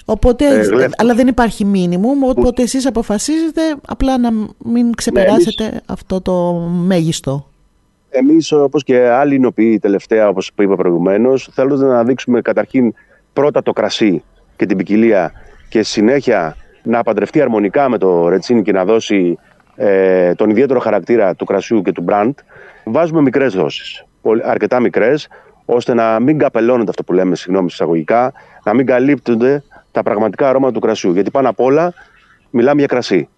Οπότε, 0.05 0.61
ε, 0.61 0.89
αλλά 0.97 1.15
δεν 1.15 1.27
υπάρχει 1.27 1.65
μίνιμουμ, 1.65 2.09
οπότε 2.29 2.63
εσείς 2.63 2.87
αποφασίζετε 2.87 3.61
απλά 3.87 4.19
να 4.19 4.31
μην 4.65 4.95
ξεπεράσετε 4.95 5.65
ναι, 5.65 5.79
αυτό 5.87 6.21
το 6.21 6.53
μέγιστο. 6.87 7.48
Εμείς, 8.11 8.53
όπως 8.53 8.85
και 8.85 9.09
άλλοι 9.09 9.35
οινοποιοί 9.35 9.79
τελευταία, 9.79 10.29
όπως 10.29 10.53
είπα 10.59 10.77
προηγουμένως, 10.77 11.51
θέλουμε 11.53 11.87
να 11.87 12.05
δείξουμε 12.05 12.41
καταρχήν 12.41 12.95
πρώτα 13.33 13.63
το 13.63 13.73
κρασί 13.73 14.25
και 14.57 14.67
την 14.67 14.77
ποικιλία 14.77 15.33
και 15.69 15.83
συνέχεια 15.83 16.57
να 16.83 17.03
παντρευτεί 17.03 17.41
αρμονικά 17.41 17.89
με 17.89 17.99
το 17.99 18.29
ρετσίνι 18.29 18.63
και 18.63 18.73
να 18.73 18.85
δώσει 18.85 19.39
ε, 19.77 20.35
τον 20.35 20.51
ιδιαίτερο 20.51 20.81
χαρακτήρα 20.81 21.35
του 21.35 21.45
κρασιού 21.45 21.83
και 21.83 21.93
του 21.93 22.03
μπραντ, 22.03 22.39
βάζουμε 22.85 23.21
μικρές 23.21 23.55
δόσεις, 23.55 24.05
αρκετά 24.45 24.81
μικρές, 24.81 25.29
ώστε 25.65 25.95
να 25.95 26.21
μην 26.21 26.39
καπελώνεται 26.39 26.91
αυτό 26.91 27.05
που 27.05 27.13
λέμε, 27.13 27.37
συγγνώμη, 27.37 27.67
εισαγωγικά, 27.71 28.33
να 28.65 28.75
μην 28.75 28.87
καλύπτονται 28.87 29.63
τα 29.91 30.03
πραγματικά 30.03 30.49
αρώματα 30.49 30.73
του 30.73 30.81
κρασιού. 30.81 31.13
Γιατί 31.13 31.31
πάνω 31.31 31.49
απ' 31.49 31.61
όλα 31.61 31.93
μιλάμε 32.51 32.79
για 32.79 32.87
κρασί. 32.87 33.29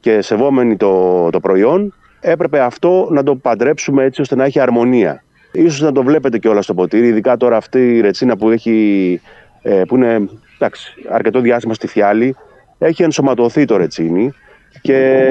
Και 0.00 0.22
σεβόμενοι 0.22 0.76
το, 0.76 1.30
το 1.30 1.40
προϊόν, 1.40 1.94
έπρεπε 2.20 2.60
αυτό 2.60 3.08
να 3.10 3.22
το 3.22 3.36
παντρέψουμε 3.36 4.04
έτσι 4.04 4.20
ώστε 4.20 4.34
να 4.34 4.44
έχει 4.44 4.60
αρμονία. 4.60 5.24
Ίσως 5.52 5.80
να 5.80 5.92
το 5.92 6.02
βλέπετε 6.02 6.38
και 6.38 6.48
όλα 6.48 6.62
στο 6.62 6.74
ποτήρι, 6.74 7.06
ειδικά 7.06 7.36
τώρα 7.36 7.56
αυτή 7.56 7.96
η 7.96 8.00
ρετσίνα 8.00 8.36
που, 8.36 8.50
έχει, 8.50 9.20
ε, 9.62 9.82
που 9.88 9.96
είναι 9.96 10.28
εντάξει, 10.58 10.94
αρκετό 11.08 11.40
διάστημα 11.40 11.74
στη 11.74 11.86
φιάλη, 11.86 12.36
έχει 12.78 13.02
ενσωματωθεί 13.02 13.64
το 13.64 13.76
ρετσίνι 13.76 14.32
και 14.80 15.28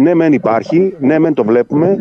ναι 0.00 0.14
μεν 0.14 0.32
υπάρχει, 0.32 0.96
ναι 0.98 1.18
μεν 1.18 1.34
το 1.34 1.44
βλέπουμε, 1.44 1.96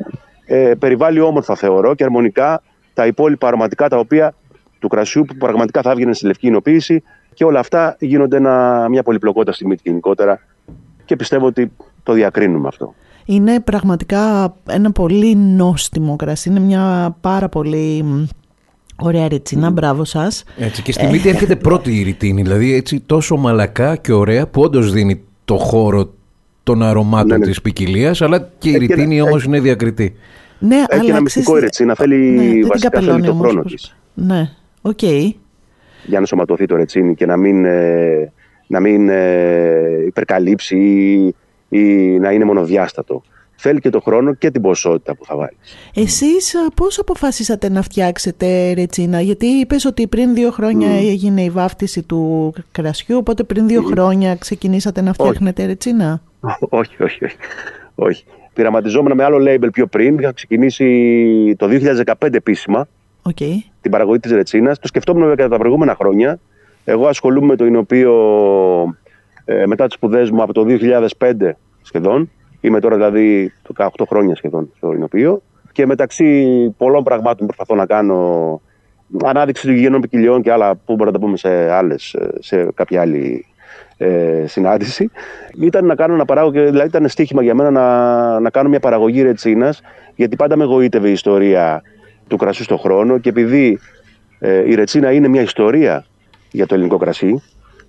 ε, 0.45 0.71
περιβάλλει 0.79 1.19
όμορφα 1.19 1.55
θεωρώ 1.55 1.95
και 1.95 2.03
αρμονικά 2.03 2.61
τα 2.93 3.05
υπόλοιπα 3.05 3.47
αρωματικά 3.47 3.89
τα 3.89 3.97
οποία 3.97 4.33
του 4.79 4.87
κρασιού 4.87 5.25
που 5.25 5.35
πραγματικά 5.35 5.81
θα 5.81 5.91
έβγαινε 5.91 6.13
στη 6.13 6.25
λευκή 6.25 6.47
εινοποίηση 6.47 7.03
και 7.33 7.43
όλα 7.43 7.59
αυτά 7.59 7.95
γίνονται 7.99 8.37
ένα, 8.37 8.85
μια 8.89 9.03
πολυπλοκότητα 9.03 9.51
στη 9.51 9.67
μύτη 9.67 9.81
γενικότερα 9.85 10.39
και 11.05 11.15
πιστεύω 11.15 11.45
ότι 11.45 11.71
το 12.03 12.13
διακρίνουμε 12.13 12.67
αυτό. 12.67 12.93
Είναι 13.29 13.59
πραγματικά 13.59 14.53
ένα 14.69 14.91
πολύ 14.91 15.35
νόστιμο 15.35 16.15
κρασί, 16.15 16.49
είναι 16.49 16.59
μια 16.59 17.15
πάρα 17.21 17.49
πολύ 17.49 18.03
Ωραία 18.99 19.27
ρετσίνα, 19.27 19.69
μπράβο 19.69 20.03
σας. 20.03 20.43
Έτσι, 20.57 20.81
και 20.81 20.91
στη 20.91 21.05
μύτη 21.05 21.29
έρχεται 21.29 21.55
πρώτη 21.55 21.99
η 21.99 22.03
ρητίνη, 22.03 22.41
δηλαδή 22.41 22.73
έτσι 22.73 22.99
τόσο 22.99 23.37
μαλακά 23.37 23.95
και 23.95 24.13
ωραία 24.13 24.47
που 24.47 24.61
όντως 24.61 24.91
δίνει 24.91 25.21
το 25.45 25.57
χώρο 25.57 26.13
των 26.63 26.83
αρωμάτων 26.83 27.27
ναι, 27.27 27.37
ναι. 27.37 27.45
της 27.45 27.61
ποικιλία, 27.61 28.15
αλλά 28.19 28.49
και 28.57 28.69
η 28.69 28.77
ρητίνη 28.77 29.21
όμως 29.21 29.43
είναι 29.43 29.59
διακριτή. 29.59 30.13
Ναι, 30.59 30.75
Έχει 30.75 30.99
αλλά 31.01 31.09
ένα 31.09 31.21
μυστικό 31.21 31.57
η 31.57 31.59
ρετσίνα, 31.59 31.95
θέλει 31.95 32.15
ναι, 32.15 32.67
βασικά 32.67 33.01
θέλει 33.01 33.21
το 33.21 33.33
χρόνος 33.33 33.73
της. 33.73 33.95
Ναι, 34.13 34.49
OK. 34.81 34.99
Okay. 35.01 35.29
Για 36.05 36.19
να 36.19 36.25
ενσωματωθεί 36.25 36.65
το 36.65 36.75
ρετσίνι 36.75 37.15
και 37.15 37.25
να 37.25 37.37
μην, 37.37 37.65
ε, 37.65 38.31
να 38.67 38.79
μην 38.79 39.09
ε, 39.09 40.03
υπερκαλύψει 40.05 40.77
ή, 41.69 41.79
ή 41.79 42.19
να 42.19 42.31
είναι 42.31 42.45
μονοδιάστατο 42.45 43.23
θέλει 43.57 43.79
και 43.79 43.89
το 43.89 43.99
χρόνο 43.99 44.33
και 44.33 44.51
την 44.51 44.61
ποσότητα 44.61 45.15
που 45.15 45.25
θα 45.25 45.35
βάλει. 45.35 45.57
Εσείς 45.93 46.55
πώς 46.75 46.99
αποφασίσατε 46.99 47.69
να 47.69 47.81
φτιάξετε 47.81 48.73
ρετσίνα, 48.73 49.21
γιατί 49.21 49.45
είπες 49.45 49.85
ότι 49.85 50.07
πριν 50.07 50.33
δύο 50.33 50.51
χρόνια 50.51 50.89
mm. 50.89 51.07
έγινε 51.09 51.41
η 51.41 51.49
βάφτιση 51.49 52.03
του 52.03 52.53
κρασιού, 52.71 53.17
οπότε 53.17 53.43
πριν 53.43 53.67
δύο 53.67 53.81
mm. 53.81 53.91
χρόνια 53.91 54.35
ξεκινήσατε 54.35 55.01
να 55.01 55.13
φτιάχνετε 55.13 55.61
όχι. 55.61 55.71
ρετσίνα. 55.71 56.21
όχι, 56.59 57.03
όχι, 57.03 57.25
όχι. 57.25 57.35
όχι. 57.95 58.25
Πειραματιζόμουν 58.53 59.11
με 59.15 59.23
άλλο 59.23 59.37
label 59.41 59.69
πιο 59.73 59.87
πριν, 59.87 60.17
είχα 60.17 60.31
ξεκινήσει 60.31 61.55
το 61.57 61.67
2015 62.19 62.33
επίσημα 62.33 62.87
okay. 63.21 63.55
την 63.81 63.91
παραγωγή 63.91 64.19
της 64.19 64.31
ρετσίνας. 64.31 64.79
Το 64.79 64.87
σκεφτόμουν 64.87 65.35
κατά 65.35 65.49
τα 65.49 65.57
προηγούμενα 65.57 65.95
χρόνια. 65.95 66.39
Εγώ 66.85 67.07
ασχολούμαι 67.07 67.47
με 67.47 67.55
το 67.55 67.65
Ινωπείο 67.65 68.13
ε, 69.49 69.65
μετά 69.65 69.85
τις 69.85 69.93
σπουδές 69.95 70.31
μου 70.31 70.41
από 70.41 70.53
το 70.53 70.65
2005 71.17 71.33
σχεδόν 71.81 72.29
Είμαι 72.61 72.79
τώρα 72.79 72.95
δηλαδή 72.95 73.53
18 73.75 73.87
χρόνια 74.07 74.35
σχεδόν 74.35 74.71
στο 74.77 74.93
Ινωπείο 74.93 75.41
και 75.71 75.85
μεταξύ 75.85 76.69
πολλών 76.77 77.03
πραγμάτων 77.03 77.45
προσπαθώ 77.47 77.75
να 77.75 77.85
κάνω 77.85 78.61
ανάδειξη 79.23 79.67
του 79.67 79.73
γηγενών 79.73 80.01
ποικιλιών 80.01 80.41
και 80.41 80.51
άλλα 80.51 80.75
που 80.75 80.81
μπορούμε 80.85 81.05
να 81.05 81.11
τα 81.11 81.19
πούμε 81.19 81.37
σε, 81.37 81.71
άλλες, 81.71 82.15
σε 82.39 82.71
κάποια 82.73 83.01
άλλη 83.01 83.45
ε, 83.97 84.43
συνάντηση. 84.47 85.11
Ήταν 85.59 85.85
να 85.85 85.95
κάνω 85.95 86.15
να 86.15 86.25
παράγω 86.25 86.51
και 86.51 86.61
δηλαδή 86.61 86.87
ήταν 86.87 87.07
στοίχημα 87.07 87.43
για 87.43 87.55
μένα 87.55 87.71
να, 87.71 88.39
να 88.39 88.49
κάνω 88.49 88.69
μια 88.69 88.79
παραγωγή 88.79 89.21
ρετσίνας 89.21 89.81
γιατί 90.15 90.35
πάντα 90.35 90.57
με 90.57 90.63
εγωίτευε 90.63 91.09
η 91.09 91.11
ιστορία 91.11 91.81
του 92.27 92.37
κρασιού 92.37 92.63
στον 92.63 92.77
χρόνο 92.77 93.17
και 93.17 93.29
επειδή 93.29 93.79
ε, 94.39 94.69
η 94.69 94.75
ρετσίνα 94.75 95.11
είναι 95.11 95.27
μια 95.27 95.41
ιστορία 95.41 96.05
για 96.51 96.65
το 96.65 96.73
ελληνικό 96.73 96.97
κρασί 96.97 97.41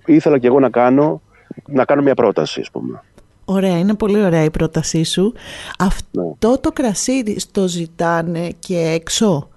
ήθελα 0.05 0.37
και 0.37 0.47
εγώ 0.47 0.59
να 0.59 0.69
κάνω, 0.69 1.21
να 1.67 1.85
κάνω 1.85 2.01
μια 2.01 2.13
πρόταση 2.13 2.59
ας 2.59 2.71
πούμε. 2.71 3.01
Ωραία, 3.45 3.77
είναι 3.77 3.93
πολύ 3.93 4.23
ωραία 4.23 4.43
η 4.43 4.49
πρότασή 4.49 5.03
σου. 5.03 5.33
Αυτό 5.79 6.21
ναι. 6.49 6.57
το 6.57 6.71
κρασί 6.73 7.23
το 7.51 7.67
ζητάνε 7.67 8.49
και 8.59 8.77
έξω. 8.77 9.49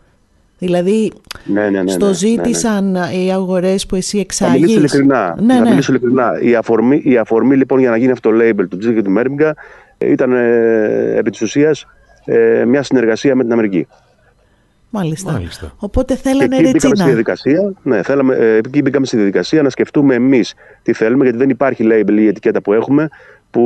Δηλαδή, 0.59 1.13
Ναι, 1.45 1.71
ναι, 1.71 1.83
ναι, 1.83 1.91
στο 1.91 2.05
ναι, 2.05 2.11
ναι, 2.11 2.17
ζήτησαν 2.17 2.95
οι 2.95 3.33
αγορές 3.33 3.87
που 3.87 3.97
εσύ 3.97 4.17
Να 4.17 4.23
εξάγεις; 4.23 4.61
μιλήσω 4.61 4.79
ειλικρινά. 4.79 5.37
Ναι, 5.41 5.55
να 5.55 5.61
ναι. 5.61 5.69
μιλήσω 5.69 5.93
ειλικρινά. 5.93 6.41
Η, 6.41 6.55
αφορμή, 6.55 7.03
η 7.05 7.17
αφορμή 7.17 7.57
λοιπόν 7.57 7.79
για 7.79 7.91
να 7.91 7.97
γίνει 7.97 8.13
αυτό 8.13 8.31
το 8.31 8.37
label 8.41 8.69
του 8.69 8.77
Τζίκ 8.77 8.95
και 8.95 9.03
του 9.03 9.11
Μέρμιγκα 9.11 9.55
ήταν 9.99 10.33
ε, 10.33 11.15
επί 11.17 11.31
της 11.31 11.43
ουσίας 11.43 11.87
ε, 12.25 12.65
μια 12.65 12.83
συνεργασία 12.83 13.35
με 13.35 13.43
την 13.43 13.53
Αμερική. 13.53 13.87
Μάλιστα. 14.95 15.33
Μάλιστα. 15.33 15.73
Οπότε 15.79 16.15
Και 16.15 16.21
θέλανε 16.21 16.57
εκεί 16.57 16.63
μπήκαμε 16.63 16.79
στη 16.79 16.87
ρετσίνα. 16.89 17.07
διαδικασία, 17.07 17.73
ναι, 17.83 18.03
θέλαμε, 18.03 18.35
ε, 18.37 18.57
εκεί 18.57 18.83
μπήκαμε 18.83 19.07
στη 19.07 19.17
διαδικασία 19.17 19.63
να 19.63 19.71
σκεφτούμε 19.71 20.15
εμείς 20.15 20.55
τι 20.83 20.93
θέλουμε, 20.93 21.23
γιατί 21.25 21.39
δεν 21.39 21.51
υπάρχει 21.51 21.85
label 21.91 22.19
ή 22.19 22.27
ετικέτα 22.27 22.63
που 22.63 22.73
έχουμε 22.73 23.09
που 23.51 23.63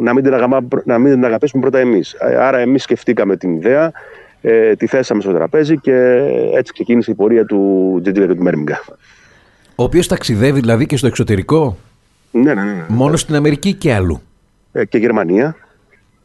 να 0.00 0.12
μην 0.14 0.24
την, 0.24 0.34
αγαπά, 0.34 0.60
να 0.84 0.98
μην 0.98 1.12
την 1.12 1.24
αγαπήσουμε 1.24 1.62
πρώτα 1.62 1.78
εμείς. 1.78 2.12
Ε, 2.12 2.36
Άρα 2.36 2.58
εμείς 2.58 2.82
σκεφτήκαμε 2.82 3.36
την 3.36 3.54
ιδέα, 3.54 3.92
ε, 4.40 4.74
τη 4.74 4.86
θέσαμε 4.86 5.20
στο 5.22 5.32
τραπέζι 5.32 5.78
και 5.78 5.94
έτσι 6.54 6.72
ξεκίνησε 6.72 7.10
η 7.10 7.14
πορεία 7.14 7.44
του 7.44 7.98
Τζεντζίλα 8.02 8.26
και 8.26 8.34
του 8.34 8.42
Μέρμιγκα. 8.42 8.80
Ο 9.74 9.82
οποίος 9.82 10.06
ταξιδεύει 10.06 10.60
δηλαδή 10.60 10.86
και 10.86 10.96
στο 10.96 11.06
εξωτερικό, 11.06 11.76
Ναι, 12.30 12.54
ναι, 12.54 12.62
ναι. 12.62 12.84
μόνο 12.88 13.16
στην 13.16 13.34
Αμερική 13.34 13.74
και 13.74 13.92
αλλού. 13.94 14.20
Ε, 14.72 14.84
και 14.84 14.98
Γερμανία, 14.98 15.56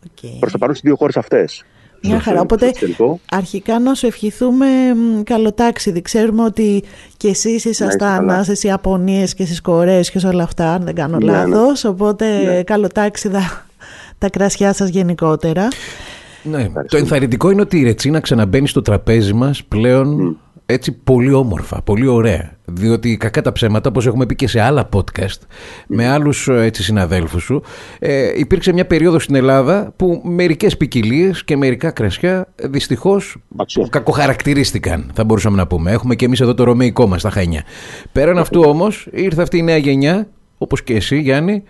Οκ. 0.05 0.39
προς 0.39 0.51
το 0.51 0.57
παρόν 0.57 0.75
στις 0.75 0.87
δύο 0.89 0.97
χώρες 0.97 1.17
αυτές. 1.17 1.65
Μια 2.03 2.13
Στο- 2.15 2.23
χαρά. 2.23 2.35
στο 2.35 2.43
Οπότε 2.43 2.67
εξωτερικό. 2.67 3.19
αρχικά 3.31 3.79
να 3.79 3.93
σου 3.93 4.05
ευχηθούμε 4.05 4.65
μ, 4.95 5.23
καλό 5.23 5.53
ταξίδι. 5.53 6.01
Ξέρουμε 6.01 6.43
ότι 6.43 6.83
και 7.17 7.27
εσείς 7.27 7.65
ήσασταν 7.65 8.17
καλά. 8.27 8.43
στις 8.43 8.63
Ιαπωνίες 8.63 9.33
και 9.33 9.45
στις 9.45 9.61
Κορέες 9.61 10.11
και 10.11 10.19
σε 10.19 10.27
όλα 10.27 10.43
αυτά, 10.43 10.73
αν 10.73 10.83
δεν 10.83 10.95
κάνω 10.95 11.17
Ναι, 11.17 11.25
ναι. 11.25 11.31
λάθος. 11.47 11.83
Οπότε 11.83 12.37
Ναι. 12.43 12.63
καλοτάξιδα 12.63 13.65
τα 14.17 14.29
κρασιά 14.29 14.73
σας 14.73 14.89
γενικότερα. 14.89 15.67
Ναι. 16.43 16.67
Το 16.87 16.97
ενθαρρυντικό 16.97 17.49
είναι 17.49 17.61
ότι 17.61 17.77
η 17.79 17.83
ρετσίνα 17.83 18.19
ξαναμπαίνει 18.19 18.67
στο 18.67 18.81
τραπέζι 18.81 19.33
μας 19.33 19.63
πλέον 19.63 20.37
έτσι 20.65 20.91
πολύ 20.91 21.34
όμορφα, 21.34 21.82
πολύ 21.82 22.08
ωραία. 22.08 22.58
Διότι 22.65 23.17
κακά 23.17 23.41
τα 23.41 23.52
ψέματα, 23.52 23.89
όπως 23.89 24.06
έχουμε 24.06 24.26
πει 24.26 24.36
και 24.36 24.47
σε 24.47 24.62
άλλα 24.62 24.89
podcast, 24.93 25.39
με 25.88 26.08
άλλους 26.08 26.47
ε, 26.47 26.63
έτσι, 26.63 26.84
συναδέλφους 26.84 27.43
σου, 27.43 27.63
ε, 27.99 28.39
υπήρξε 28.39 28.73
μια 28.73 28.86
περίοδο 28.86 29.19
στην 29.19 29.36
Ελλάδα 29.36 29.93
που 29.95 30.21
μερικές 30.23 30.78
ποικιλίες 30.78 31.43
και 31.43 31.58
μερικά 31.58 31.91
κρασιά 31.91 32.47
ε, 32.56 32.67
δυστυχώς 32.67 33.38
Αξιό. 33.58 33.88
κακοχαρακτηρίστηκαν, 33.89 35.12
θα 35.13 35.23
μπορούσαμε 35.23 35.58
να 35.58 35.67
πούμε. 35.67 35.91
Έχουμε 35.91 36.15
και 36.15 36.26
εμείς 36.26 36.41
εδώ 36.41 36.54
το 36.54 36.63
ρωμαϊκό 36.63 37.08
μας, 37.08 37.21
τα 37.21 37.30
Χανιά. 37.30 37.63
Πέραν 38.12 38.38
αυτού 38.38 38.62
όμως, 38.65 39.08
ήρθε 39.12 39.41
αυτή 39.41 39.58
η 39.58 39.63
νέα 39.63 39.78
γενιά, 39.78 40.28
όπως 40.58 40.84
και 40.84 40.95
εσύ 40.95 41.19
Γιάννη, 41.19 41.63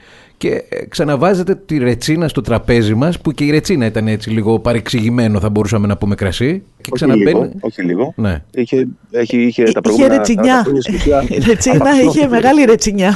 και 0.44 0.64
ε, 0.70 0.86
ξαναβάζετε 0.86 1.56
τη 1.56 1.78
ρετσίνα 1.78 2.28
στο 2.28 2.42
τραπέζι 2.42 2.94
μας, 2.94 3.20
που 3.20 3.32
και 3.32 3.44
η 3.44 3.50
ρετσίνα 3.52 3.86
ήταν 3.86 4.08
έτσι 4.08 4.30
λίγο 4.30 4.60
παρεξηγημένο, 4.60 5.40
θα 5.40 5.50
μπορούσαμε 5.50 5.88
να 5.88 5.98
πούμε 5.98 6.16
κρασί. 6.16 6.64
Και 6.82 6.90
Όχι 6.94 7.06
λίγο, 7.06 7.22
ξαναμπαίνει... 7.24 7.54
όχι 7.60 7.82
λίγο. 7.82 8.14
Ναι. 8.16 8.42
Είχε, 8.54 8.88
έχει, 9.12 9.42
είχε 9.42 9.64
τα 9.64 9.70
Είχε 9.70 9.80
προηγούμενα 9.82 10.14
40 10.14 10.18
ρετσινιά. 10.18 10.62
χρόνια 10.64 10.82
στην 10.82 10.96
ουσία 10.96 11.24
Η 11.30 11.40
ρετσίνα 11.48 11.76
απαξιώθηκε. 11.76 12.20
είχε 12.20 12.28
μεγάλη 12.28 12.64
ρετσινιά. 12.64 13.14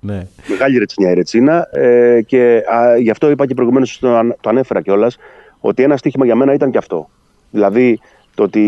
Ναι. 0.00 0.26
Μεγάλη 0.48 0.78
ρετσινιά 0.78 1.10
η 1.10 1.14
ρετσίνα 1.14 1.68
ε, 1.72 2.20
και 2.26 2.62
α, 2.74 2.96
γι' 2.96 3.10
αυτό 3.10 3.30
είπα 3.30 3.46
και 3.46 3.54
προηγουμένως 3.54 3.98
το, 3.98 4.16
αν- 4.16 4.36
το 4.40 4.48
ανέφερα 4.50 4.80
κιόλας 4.82 5.16
ότι 5.60 5.82
ένα 5.82 5.96
στοίχημα 5.96 6.24
για 6.24 6.34
μένα 6.34 6.52
ήταν 6.54 6.70
και 6.70 6.78
αυτό. 6.78 7.08
Δηλαδή 7.50 7.98
το 8.34 8.42
ότι 8.42 8.60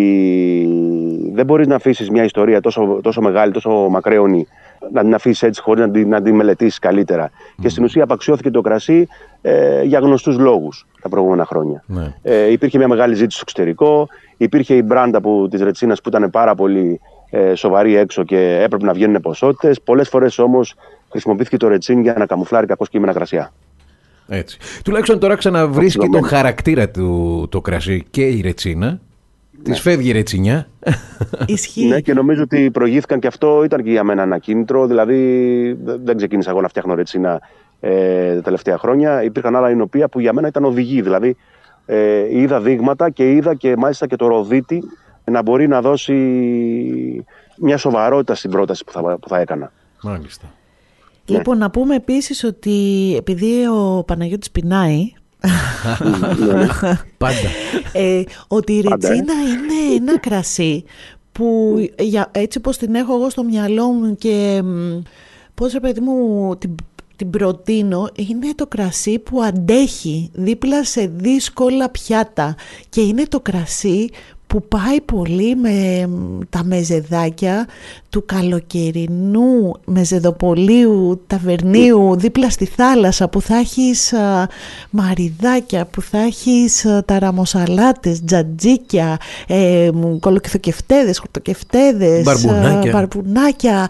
δεν 1.36 1.44
μπορείς 1.44 1.66
να 1.66 1.74
αφήσεις 1.74 2.10
μια 2.10 2.24
ιστορία 2.24 2.60
τόσο, 2.60 3.00
τόσο 3.02 3.20
μεγάλη, 3.20 3.52
τόσο 3.52 3.70
μακραίωνη 3.70 4.46
να 4.92 5.02
την 5.02 5.14
αφήσεις 5.14 5.42
έτσι 5.42 5.60
χωρίς 5.60 5.84
να 5.86 5.90
την, 5.90 6.08
να 6.08 6.22
την 6.22 6.34
μελετήσεις 6.34 6.78
καλύτερα. 6.78 7.30
Και 7.60 7.68
στην 7.68 7.84
ουσία 7.84 8.02
απαξιώθηκε 8.02 8.50
το 8.50 8.60
κρασί 8.60 9.08
ε, 9.42 9.82
για 9.82 9.98
γνωστούς 9.98 10.38
λόγους 10.38 10.86
τα 11.02 11.08
προηγούμενα 11.08 11.44
χρόνια. 11.44 11.82
Ναι. 11.86 12.14
Ε, 12.22 12.50
υπήρχε 12.50 12.78
μια 12.78 12.88
μεγάλη 12.88 13.14
ζήτηση 13.14 13.36
στο 13.36 13.44
εξωτερικό. 13.48 14.08
Υπήρχε 14.36 14.74
η 14.74 14.82
μπράντα 14.84 15.20
που, 15.20 15.48
της 15.50 15.60
Ρετσίνας 15.60 16.00
που 16.00 16.08
ήταν 16.08 16.30
πάρα 16.30 16.54
πολύ 16.54 17.00
ε, 17.30 17.54
σοβαρή 17.54 17.96
έξω 17.96 18.24
και 18.24 18.60
έπρεπε 18.62 18.84
να 18.84 18.92
βγαίνουν 18.92 19.20
ποσότητες. 19.20 19.80
Πολλές 19.80 20.08
φορές 20.08 20.38
όμως 20.38 20.74
χρησιμοποιήθηκε 21.10 21.56
το 21.56 21.68
Ρετσίν 21.68 22.00
για 22.00 22.14
να 22.18 22.26
καμουφλάρει 22.26 22.66
κακό 22.66 22.84
κείμενα 22.86 23.12
κρασιά. 23.12 23.52
Έτσι. 24.28 24.58
Τουλάχιστον 24.84 25.18
τώρα 25.18 25.34
ξαναβρίσκει 25.34 25.98
τον 25.98 26.08
Οξυδωμένο. 26.08 26.36
χαρακτήρα 26.36 26.88
του 26.88 27.46
το 27.50 27.60
κρασί 27.60 28.06
και 28.10 28.22
η 28.22 28.40
ρετσίνα. 28.40 29.00
Της 29.62 29.80
φεύγει 29.80 30.08
η 30.08 30.12
ρετσινιά. 30.12 30.68
Ισχύει. 31.46 31.86
Ναι, 31.86 32.00
και 32.00 32.12
νομίζω 32.14 32.42
ότι 32.42 32.70
προηγήθηκαν 32.70 33.18
και 33.20 33.26
αυτό 33.26 33.64
ήταν 33.64 33.82
και 33.82 33.90
για 33.90 34.04
μένα 34.04 34.22
ένα 34.22 34.38
κίνητρο. 34.38 34.86
Δηλαδή, 34.86 35.16
δε- 35.84 35.96
δεν 36.02 36.16
ξεκίνησα 36.16 36.50
εγώ 36.50 36.60
να 36.60 36.68
φτιάχνω 36.68 36.94
ρετσίνα 36.94 37.40
ε, 37.80 38.34
τα 38.34 38.42
τελευταία 38.42 38.78
χρόνια. 38.78 39.22
Υπήρχαν 39.22 39.56
άλλα 39.56 39.70
εινοπία 39.70 40.08
που 40.08 40.20
για 40.20 40.32
μένα 40.32 40.48
ήταν 40.48 40.64
οδηγοί. 40.64 41.02
Δηλαδή, 41.02 41.36
ε, 41.86 42.38
είδα 42.40 42.60
δείγματα 42.60 43.10
και 43.10 43.32
είδα 43.32 43.54
και 43.54 43.76
μάλιστα 43.76 44.06
και 44.06 44.16
το 44.16 44.26
ροδίτη 44.26 44.82
να 45.24 45.42
μπορεί 45.42 45.68
να 45.68 45.80
δώσει 45.80 46.14
μια 47.56 47.76
σοβαρότητα 47.76 48.34
στην 48.34 48.50
πρόταση 48.50 48.84
που 48.84 48.92
θα, 48.92 49.18
που 49.20 49.28
θα 49.28 49.38
έκανα. 49.38 49.72
Μάλιστα. 50.02 50.44
Λοιπόν, 51.28 51.58
να 51.58 51.70
πούμε 51.70 51.94
επίσης 51.94 52.44
ότι 52.44 53.14
επειδή 53.18 53.66
ο 53.66 54.02
Παναγιώτης 54.06 54.50
πεινάει, 54.50 55.12
Πάντα. 57.16 57.48
ε, 57.92 58.22
ότι 58.48 58.72
η 58.72 58.82
Πάντα, 58.82 59.08
ε. 59.08 59.10
ρετσίνα 59.10 59.32
είναι 59.32 59.94
ένα 59.96 60.18
κρασί 60.18 60.84
που 61.32 61.76
για, 61.98 62.30
έτσι 62.32 62.60
πως 62.60 62.76
την 62.76 62.94
έχω 62.94 63.14
εγώ 63.14 63.30
στο 63.30 63.42
μυαλό 63.44 63.86
μου 63.86 64.16
και 64.16 64.62
μ, 64.64 65.02
πώς 65.54 65.72
ρε 65.72 65.80
παιδί 65.80 66.00
μου 66.00 66.56
την, 66.56 66.74
την 67.16 67.30
προτείνω 67.30 68.08
είναι 68.16 68.54
το 68.54 68.66
κρασί 68.66 69.18
που 69.18 69.42
αντέχει 69.42 70.30
δίπλα 70.32 70.84
σε 70.84 71.10
δύσκολα 71.14 71.90
πιάτα 71.90 72.54
και 72.88 73.00
είναι 73.00 73.22
το 73.22 73.40
κρασί 73.40 74.08
που 74.46 74.62
πάει 74.68 75.00
πολύ 75.00 75.56
με 75.56 76.06
μ, 76.06 76.38
τα 76.50 76.64
μεζεδάκια 76.64 77.66
του 78.10 78.24
καλοκαιρινού 78.26 79.72
μεζεδοπολίου 79.84 81.20
ταβερνίου 81.26 82.16
δίπλα 82.16 82.50
στη 82.50 82.64
θάλασσα 82.64 83.28
που 83.28 83.40
θα 83.40 83.56
έχεις 83.56 84.12
α, 84.12 84.48
μαριδάκια, 84.90 85.84
που 85.86 86.02
θα 86.02 86.18
έχεις 86.18 86.84
α, 86.86 87.04
ταραμοσαλάτες, 87.04 88.24
τζατζίκια, 88.24 89.16
ε, 89.46 89.90
μ, 89.94 90.18
κολοκυθοκευτέδες, 90.18 91.18
χορτοκευτέδες, 91.18 92.22
Μπαρμπουνάκια. 92.22 92.90
α, 92.90 92.92
μπαρμπουνάκια, 92.92 93.88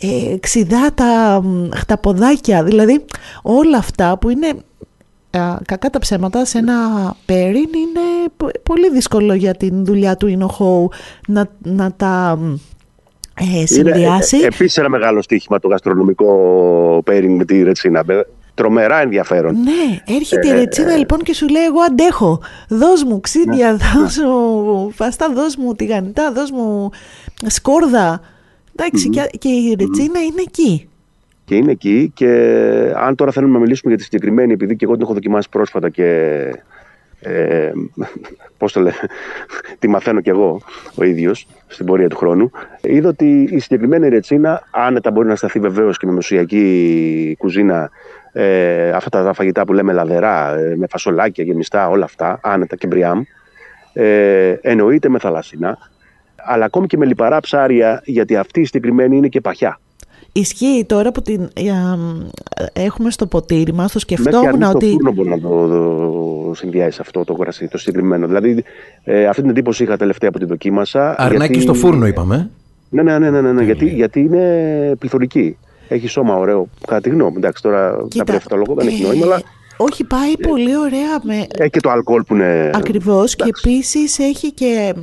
ε, 0.00 0.36
ξιδάτα, 0.40 1.40
μ, 1.42 1.68
χταποδάκια, 1.74 2.62
δηλαδή 2.64 3.04
όλα 3.42 3.78
αυτά 3.78 4.18
που 4.18 4.30
είναι 4.30 4.46
α, 4.48 4.67
κακά 5.64 5.90
τα 5.90 5.98
ψέματα 5.98 6.44
σε 6.44 6.58
ένα 6.58 6.74
πέριν 7.24 7.54
είναι 7.54 8.28
πο- 8.36 8.50
πολύ 8.62 8.90
δύσκολο 8.90 9.34
για 9.34 9.54
την 9.54 9.84
δουλειά 9.84 10.16
του 10.16 10.26
Ινοχώου 10.26 10.88
να, 11.28 11.46
να 11.62 11.92
τα 11.92 12.38
μ, 12.40 12.54
ε, 13.62 13.66
συνδυάσει. 13.66 14.36
Είναι 14.36 14.44
ε, 14.44 14.48
επίσης 14.48 14.76
ένα 14.76 14.88
μεγάλο 14.88 15.22
στοίχημα 15.22 15.58
το 15.58 15.68
γαστρονομικό 15.68 17.02
pairing 17.06 17.34
με 17.36 17.44
τη 17.44 17.62
ρετσίνα. 17.62 18.04
Ε, 18.08 18.20
Τρομερά 18.54 19.00
ενδιαφέρον. 19.00 19.56
Ναι, 19.62 20.14
έρχεται 20.16 20.46
η 20.46 20.50
Ε, 20.50 20.54
ρετσίνα 20.54 20.96
λοιπόν 20.96 21.18
και 21.18 21.34
σου 21.34 21.48
λέει 21.48 21.64
εγώ 21.64 21.80
αντέχω. 21.80 22.40
Δώσ' 22.68 23.04
μου 23.04 23.20
ξύδια, 23.20 23.76
δώσ' 23.94 24.18
μου 24.18 24.90
φαστά, 24.90 25.32
δώσ' 25.32 25.56
μου 25.56 25.74
τηγανιτά, 25.74 26.32
δώσ' 26.32 26.50
μου 26.50 26.90
σκόρδα. 27.46 28.20
Εντάξει, 28.76 29.08
και, 29.08 29.30
και 29.38 29.48
η 29.48 29.76
ρετσίνα 29.78 30.20
είναι 30.20 30.42
εκεί. 30.46 30.87
Και 31.48 31.54
είναι 31.54 31.70
εκεί 31.70 32.10
και 32.14 32.28
αν 32.96 33.14
τώρα 33.14 33.32
θέλουμε 33.32 33.52
να 33.52 33.58
μιλήσουμε 33.58 33.90
για 33.90 33.98
τη 33.98 34.04
συγκεκριμένη, 34.04 34.52
επειδή 34.52 34.76
και 34.76 34.84
εγώ 34.84 34.94
την 34.94 35.02
έχω 35.02 35.12
δοκιμάσει 35.12 35.48
πρόσφατα 35.48 35.88
και 35.88 36.06
ε, 37.20 37.72
πώς 38.56 38.72
το 38.72 38.80
λέω, 38.80 38.92
τη 39.78 39.88
μαθαίνω 39.88 40.20
κι 40.20 40.28
εγώ 40.28 40.60
ο 40.94 41.04
ίδιος 41.04 41.46
στην 41.66 41.86
πορεία 41.86 42.08
του 42.08 42.16
χρόνου, 42.16 42.50
είδα 42.80 43.08
ότι 43.08 43.48
η 43.50 43.58
συγκεκριμένη 43.58 44.08
ρετσίνα 44.08 44.62
άνετα 44.70 45.10
μπορεί 45.10 45.28
να 45.28 45.36
σταθεί 45.36 45.58
βεβαίως 45.58 45.98
και 45.98 46.06
με 46.06 46.12
μεσογειακή 46.12 47.36
κουζίνα 47.38 47.90
ε, 48.32 48.90
αυτά 48.90 49.24
τα 49.24 49.32
φαγητά 49.32 49.64
που 49.64 49.72
λέμε 49.72 49.92
λαδερά, 49.92 50.54
ε, 50.54 50.76
με 50.76 50.86
φασολάκια, 50.90 51.44
γεμιστά, 51.44 51.88
όλα 51.88 52.04
αυτά, 52.04 52.40
άνετα 52.42 52.76
και 52.76 52.86
μπριάμ, 52.86 53.22
ε, 53.92 54.56
εννοείται 54.60 55.08
με 55.08 55.18
θαλασσινά, 55.18 55.78
αλλά 56.36 56.64
ακόμη 56.64 56.86
και 56.86 56.96
με 56.96 57.04
λιπαρά 57.04 57.40
ψάρια, 57.40 58.02
γιατί 58.04 58.36
αυτή 58.36 58.60
η 58.60 58.64
συγκεκριμένη 58.64 59.16
είναι 59.16 59.28
και 59.28 59.40
παχιά. 59.40 59.80
Ισχύει 60.38 60.84
τώρα 60.86 61.12
που 61.12 61.22
την 61.22 61.42
α, 61.42 61.96
μ, 61.96 62.26
έχουμε 62.72 63.10
στο 63.10 63.26
ποτήρι 63.26 63.72
μας, 63.72 63.92
το 63.92 64.00
Μέχρι 64.00 64.14
και 64.14 64.16
σκεφτόμουν 64.16 64.62
αρνητικό 64.62 64.70
ότι... 64.74 64.90
φούρνο 64.90 65.12
μπορεί 65.12 65.28
να 65.28 65.40
το, 65.40 65.68
το 65.68 66.54
συνδυάσει 66.54 66.98
αυτό 67.00 67.24
το 67.24 67.34
κρασί, 67.34 67.68
το 67.68 67.78
συγκεκριμένο. 67.78 68.26
Δηλαδή, 68.26 68.64
ε, 69.04 69.26
αυτή 69.26 69.40
την 69.40 69.50
εντύπωση 69.50 69.82
είχα 69.82 69.96
τελευταία 69.96 70.30
που 70.30 70.38
την 70.38 70.48
δοκίμασα. 70.48 71.20
Αρνάκι 71.20 71.52
γιατί- 71.52 71.60
στο 71.60 71.74
φούρνο 71.74 72.06
είπαμε. 72.06 72.50
Ναι, 72.88 73.02
ναι, 73.02 73.18
ναι, 73.18 73.30
ναι, 73.30 73.40
ναι, 73.40 73.52
ναι 73.52 73.64
γιατί, 73.64 73.86
γιατί 73.86 74.20
είναι 74.20 74.94
πληθωρική. 74.98 75.56
Έχει 75.88 76.06
σώμα 76.06 76.36
ωραίο, 76.36 76.68
κατά 76.86 77.00
τη 77.00 77.08
γνώμη. 77.08 77.36
Εντάξει, 77.36 77.62
τώρα 77.62 78.06
Κοίτα, 78.08 78.24
τα 78.24 78.34
αυτό 78.34 78.48
το 78.48 78.56
λόγο 78.56 78.74
δεν 78.74 78.86
έχει 78.86 79.02
ε, 79.02 79.06
νόημα, 79.06 79.24
αλλά 79.24 79.42
Όχι, 79.76 80.04
πάει 80.04 80.36
πολύ 80.48 80.76
ωραία 80.76 81.18
με... 81.22 81.46
έχει 81.58 81.70
και 81.70 81.80
το 81.80 81.90
αλκοόλ 81.90 82.22
που 82.22 82.34
είναι. 82.34 82.70
Ακριβώς 82.74 83.36
και 83.36 83.42
εντάξει. 83.42 83.62
επίσης 83.68 84.18
έχει 84.18 84.52
και 84.52 84.94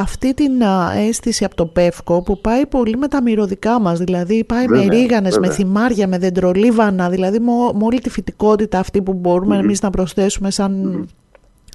αυτή 0.00 0.34
την 0.34 0.62
α, 0.64 0.92
αίσθηση 0.96 1.44
από 1.44 1.54
το 1.54 1.66
πεύκο 1.66 2.22
που 2.22 2.40
πάει 2.40 2.66
πολύ 2.66 2.96
με 2.96 3.08
τα 3.08 3.22
μυρωδικά 3.22 3.80
μας, 3.80 3.98
δηλαδή 3.98 4.44
πάει 4.44 4.66
με 4.68 4.76
Βέβαια, 4.78 4.98
ρίγανες, 4.98 5.34
με 5.34 5.40
βέβαια. 5.40 5.56
θυμάρια, 5.56 6.08
με 6.08 6.18
δεντρολίβανα, 6.18 7.10
δηλαδή 7.10 7.38
με, 7.38 7.50
ό- 7.50 7.72
με 7.74 7.84
όλη 7.84 8.00
τη 8.00 8.10
φυτικότητα 8.10 8.78
αυτή 8.78 9.02
που 9.02 9.12
μπορούμε 9.12 9.56
εμείς 9.56 9.82
να 9.82 9.90
προσθέσουμε 9.90 10.50
σαν 10.50 11.08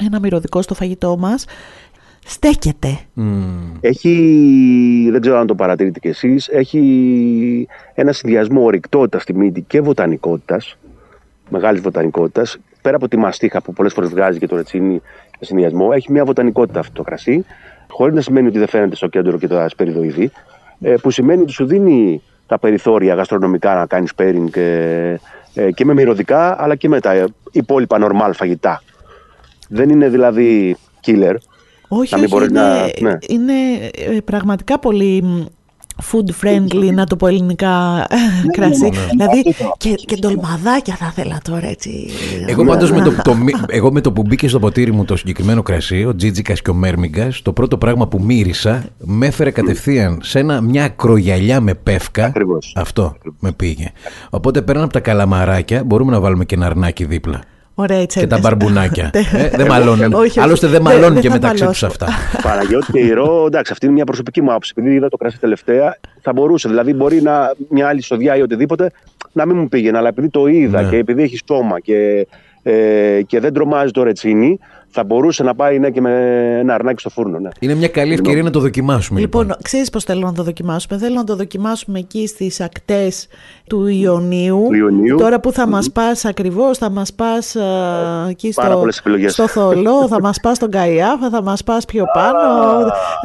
ένα 0.06 0.20
μυρωδικό 0.20 0.62
στο 0.62 0.74
φαγητό 0.74 1.18
μας. 1.18 1.46
στέκεται. 2.26 3.00
Έχει, 3.82 5.08
δεν 5.12 5.22
ξέρω 5.22 5.38
αν 5.38 5.48
το 5.48 5.56
παρατηρείτε 5.56 6.00
κι 6.00 6.08
εσείς, 6.08 6.48
έχει 6.48 7.68
ένα 7.94 8.12
συνδυασμό 8.12 8.64
ορυκτότητας 8.64 9.22
στη 9.22 9.34
μύτη 9.36 9.62
και 9.62 9.82
βοτανικότητας, 9.82 10.78
μεγάλης 11.50 11.82
βοτανικότητας. 11.82 12.58
Πέρα 12.82 12.96
από 12.96 13.08
τη 13.08 13.18
μαστίχα 13.18 13.62
που 13.62 13.74
πολλές 13.74 13.94
φορές 13.94 14.10
βγάζει 14.10 14.40
και 14.40 14.48
το 14.48 14.56
ρετσίνι 14.56 15.02
σε 15.40 15.46
συνδυασμό, 15.46 15.90
έχει 15.94 16.12
μια 16.12 16.26
βοτανικότητα 16.26 16.80
αυτό 16.80 16.94
το 16.94 17.04
κρασί, 17.04 17.46
χωρίς 17.94 18.16
να 18.16 18.22
σημαίνει 18.22 18.48
ότι 18.48 18.58
δεν 18.58 18.68
φαίνεται 18.68 18.96
στο 18.96 19.08
κέντρο 19.08 19.38
και 19.38 19.48
τα 19.48 19.64
ασπεριδοειδή, 19.64 20.32
ε, 20.82 20.96
που 21.02 21.12
σημαίνει 21.12 21.42
ότι 21.42 21.52
σου 21.52 21.66
δίνει 21.66 22.22
τα 22.48 22.60
περιθώρια 22.60 23.14
γαστρονομικά 23.14 23.74
να 23.76 23.86
κάνεις 23.86 24.12
pairing 24.18 24.56
ε, 24.58 25.16
ε, 25.54 25.72
και 25.72 25.86
με 25.86 25.94
μυρωδικά 25.94 26.62
αλλά 26.64 26.76
και 26.76 26.88
με 26.90 27.00
τα 27.00 27.26
υπόλοιπα 27.52 27.98
normal 28.02 28.32
φαγητά. 28.34 28.82
Δεν 29.70 29.90
είναι 29.90 30.10
δηλαδή 30.10 30.78
killer. 31.06 31.36
Όχι, 31.88 32.14
Να 32.14 32.18
μην 32.20 32.26
όχι, 32.26 32.28
μπορείς 32.34 32.48
είναι, 32.48 32.60
να- 32.62 33.10
ναι. 33.10 33.18
είναι 33.28 33.54
ε, 34.16 34.18
πραγματικά 34.26 34.80
πολύ 34.80 35.22
μ, 35.24 35.42
food 36.02 36.46
friendly, 36.46 36.94
να 36.94 37.06
το 37.06 37.16
πω 37.16 37.28
ελληνικά, 37.28 38.06
κρασί. 38.52 38.90
Δηλαδή 39.10 39.56
και, 39.78 39.90
και 39.94 40.16
ντολμαδάκια 40.20 40.96
θα 40.96 41.14
ήθελα 41.18 41.40
τώρα 41.44 41.68
έτσι. 41.68 42.10
Εγώ 42.46 42.66
πάντως 42.66 42.92
με 42.92 43.02
το, 43.02 43.14
το, 43.24 43.34
μη- 43.36 43.54
εγώ 43.68 43.92
με 43.92 44.02
το 44.02 44.12
που 44.12 44.22
μπήκε 44.22 44.48
στο 44.48 44.60
ποτήρι 44.60 44.92
μου 44.92 45.06
το 45.06 45.16
συγκεκριμένο 45.18 45.62
κρασί, 45.62 46.06
ο 46.06 46.16
Τζίτζικας 46.16 46.62
και 46.62 46.70
ο 46.70 46.74
Μέρμιγκας, 46.74 47.42
το 47.42 47.54
πρώτο 47.54 47.78
πράγμα 47.78 48.08
που 48.08 48.22
μύρισα 48.22 48.84
με 48.98 49.26
έφερε 49.28 49.52
κατευθείαν 49.52 50.20
σε 50.24 50.40
ένα, 50.40 50.62
μια 50.62 50.84
ακρογιαλιά 50.84 51.62
με 51.62 51.74
πεύκα. 51.74 52.26
Ακριβώς. 52.26 52.74
Αυτό 52.76 53.16
με 53.40 53.52
πήγε. 53.52 53.92
Οπότε 54.30 54.62
πέραν 54.62 54.84
από 54.84 54.94
τα 54.94 55.00
καλαμαράκια 55.00 55.84
μπορούμε 55.84 56.12
να 56.12 56.20
βάλουμε 56.20 56.46
και 56.46 56.56
ένα 56.56 56.66
αρνάκι 56.66 57.06
δίπλα. 57.06 57.40
Ωραία, 57.76 57.98
έτσι. 57.98 58.20
Και 58.20 58.28
τα 58.28 58.36
έτσι. 58.36 58.48
μπαρμπουνάκια. 58.50 59.10
Ναι. 59.14 59.42
ε, 59.44 59.50
δεν 59.50 59.68
μαλώνουν. 59.68 60.14
Όχι, 60.14 60.24
όχι. 60.26 60.40
Άλλωστε 60.40 60.68
δεν 60.68 60.84
Δεν- 60.84 60.94
μαλώνουν 60.94 61.14
δεν 61.14 61.22
και 61.22 61.28
θα 61.28 61.34
μεταξύ 61.34 61.54
τους 61.66 61.82
μαλώσω. 61.82 61.86
αυτά. 61.86 62.08
Παναγιώτη 62.50 62.92
και 62.92 63.00
ηρώ, 63.00 63.44
εντάξει, 63.46 63.72
αυτή 63.72 63.86
είναι 63.86 63.96
μια 63.96 64.04
προσωπική 64.06 64.42
μου 64.42 64.50
άποψη. 64.50 64.74
Επειδή 64.78 64.96
είδα 64.96 65.10
το 65.10 65.18
κρασί 65.18 65.40
τελευταία, 65.40 65.98
θα 66.22 66.34
μπορούσε. 66.34 66.68
Δηλαδή, 66.70 66.94
μπορεί 66.94 67.22
να 67.22 67.54
μια 67.70 67.88
άλλη 67.88 68.02
σοδιά 68.04 68.36
ή 68.38 68.42
οτιδήποτε 68.42 68.92
να 69.32 69.46
μην 69.46 69.58
μου 69.58 69.68
πήγαινε. 69.68 69.98
Αλλά 69.98 70.08
επειδή 70.08 70.30
το 70.30 70.48
είδα 70.48 70.82
Ναι. 70.82 70.90
και 70.90 70.98
επειδή 70.98 71.22
έχει 71.24 71.38
στόμα 71.38 71.80
και, 71.80 72.28
ε, 72.64 73.22
και 73.28 73.40
δεν 73.40 73.54
τρομάζει 73.54 73.92
το 73.92 74.04
ρετσίνι, 74.04 74.60
θα 74.96 75.04
μπορούσε 75.04 75.44
να 75.44 75.56
πάει 75.56 75.80
ναι, 75.80 75.90
και 75.90 76.02
με 76.02 76.12
ένα 76.60 76.74
αρνάκι 76.74 77.00
στο 77.00 77.10
φούρνο. 77.10 77.40
Ναι. 77.40 77.50
Είναι 77.60 77.74
μια 77.76 77.88
καλή 77.88 78.14
ευκαιρία 78.14 78.44
να 78.44 78.50
το 78.50 78.60
δοκιμάσουμε. 78.60 79.20
Λοιπόν, 79.20 79.42
Λοιπόν, 79.42 79.58
ξέρεις 79.64 79.90
πώς 79.90 80.04
θέλω 80.04 80.26
να 80.26 80.34
το 80.34 80.44
δοκιμάσουμε; 80.44 81.00
Θέλω 81.00 81.16
να 81.16 81.24
το 81.24 81.36
δοκιμάσουμε 81.36 82.00
εκεί 82.00 82.28
στις 82.28 82.62
ακτές 82.62 83.28
του 83.70 83.88
Ιωνίου. 83.88 84.66
Του 84.68 84.76
Ιωνίου. 84.76 85.18
Τώρα 85.18 85.40
που 85.40 85.52
θα 85.52 85.68
μας 85.68 85.92
πας 85.92 86.26
ακριβώς, 86.26 86.78
θα 86.78 86.90
μας 86.90 87.14
πας 87.14 87.56
α, 87.56 87.64
εκεί 88.30 88.52
Πάρα 88.56 88.70
στο, 88.70 88.78
πολλές 88.80 88.98
επιλογές. 88.98 89.32
στο 89.32 89.48
Θολό, 89.48 90.08
θα 90.08 90.22
μας 90.22 90.40
πας 90.40 90.56
στον 90.58 90.70
Καϊάφα, 90.72 91.30
θα 91.30 91.42
μας 91.44 91.64
πας 91.64 91.86
πιο 91.86 92.06
πάνω. 92.14 92.38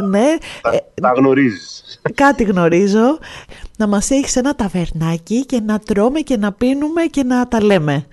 ναι, 0.08 0.26
Τα, 0.62 0.70
Ε, 0.74 0.78
τα 1.00 1.12
γνωρίζεις. 1.16 2.00
κάτι 2.14 2.42
γνωρίζω. 2.44 3.18
Να 3.76 3.86
μας 3.86 4.10
έχεις 4.10 4.36
ένα 4.36 4.54
ταβερνάκι 4.54 5.46
και 5.46 5.60
να 5.66 5.78
τρώμε 5.78 6.20
και 6.20 6.36
να 6.36 6.52
πίνουμε 6.52 7.02
και 7.02 7.22
να 7.22 7.48
τα 7.48 7.62
λέμε. 7.62 8.06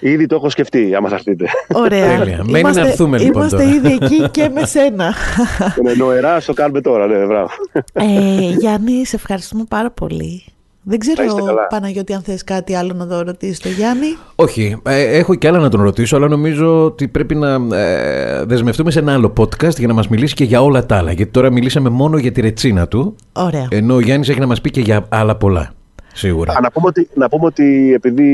Ήδη 0.00 0.26
το 0.26 0.34
έχω 0.34 0.50
σκεφτεί, 0.50 0.94
άμα 0.94 1.08
θα 1.08 1.14
έρθετε. 1.14 1.46
Ωραία. 1.74 2.18
Τέλεια. 2.18 2.44
Μένει 2.48 2.70
να 2.74 2.80
έρθουμε, 2.80 3.18
λοιπόν, 3.18 3.40
Είμαστε 3.40 3.56
τώρα. 3.56 3.68
ήδη 3.74 3.92
εκεί 3.92 4.28
και 4.30 4.50
με 4.54 4.64
σένα. 4.66 5.14
ναι, 5.84 5.92
νοερά, 5.92 6.40
το 6.46 6.52
κάνουμε 6.52 6.80
τώρα, 6.80 7.06
ναι, 7.06 7.26
μπράβο. 7.26 7.48
Ε, 7.92 8.50
Γιάννη, 8.58 9.06
σε 9.06 9.16
ευχαριστούμε 9.16 9.64
πάρα 9.68 9.90
πολύ. 9.90 10.42
Δεν 10.82 10.98
Να 11.04 11.12
είστε 11.12 11.26
ξέρω, 11.26 11.44
καλά. 11.44 11.66
Παναγιώτη, 11.66 12.12
αν 12.12 12.22
θες 12.22 12.44
κάτι 12.44 12.74
άλλο 12.74 12.92
να 12.94 13.06
το 13.06 13.22
ρωτήσεις 13.22 13.58
το 13.58 13.68
Γιάννη. 13.68 14.16
όχι, 14.34 14.76
ε, 14.86 15.02
έχω 15.18 15.34
και 15.34 15.48
άλλα 15.48 15.58
να 15.58 15.68
τον 15.68 15.82
ρωτήσω, 15.82 16.16
αλλά 16.16 16.28
νομίζω 16.28 16.84
ότι 16.84 17.08
πρέπει 17.08 17.34
να 17.34 17.76
ε, 17.76 18.44
δεσμευτούμε 18.44 18.90
σε 18.90 18.98
ένα 18.98 19.12
άλλο 19.12 19.32
podcast 19.38 19.76
για 19.78 19.86
να 19.86 19.92
μας 19.94 20.08
μιλήσει 20.08 20.34
και 20.34 20.44
για 20.44 20.62
όλα 20.62 20.86
τα 20.86 20.96
άλλα. 20.96 21.12
Γιατί 21.12 21.30
τώρα 21.30 21.50
μιλήσαμε 21.50 21.88
μόνο 21.88 22.16
για 22.18 22.32
τη 22.32 22.40
ρετσίνα 22.40 22.88
του, 22.88 23.14
Ωραία. 23.32 23.66
ενώ 23.70 23.94
ο 23.94 24.00
Γιάννης 24.00 24.28
έχει 24.28 24.40
να 24.40 24.46
μας 24.46 24.60
πει 24.60 24.70
και 24.70 24.80
για 24.80 25.06
άλλα 25.08 25.36
πολλά. 25.36 25.70
Σίγουρα. 26.18 26.52
Α, 26.52 26.60
να, 26.60 26.70
πούμε 26.70 26.86
ότι, 26.86 27.08
να 27.14 27.28
πούμε 27.28 27.44
ότι 27.46 27.92
επειδή 27.94 28.30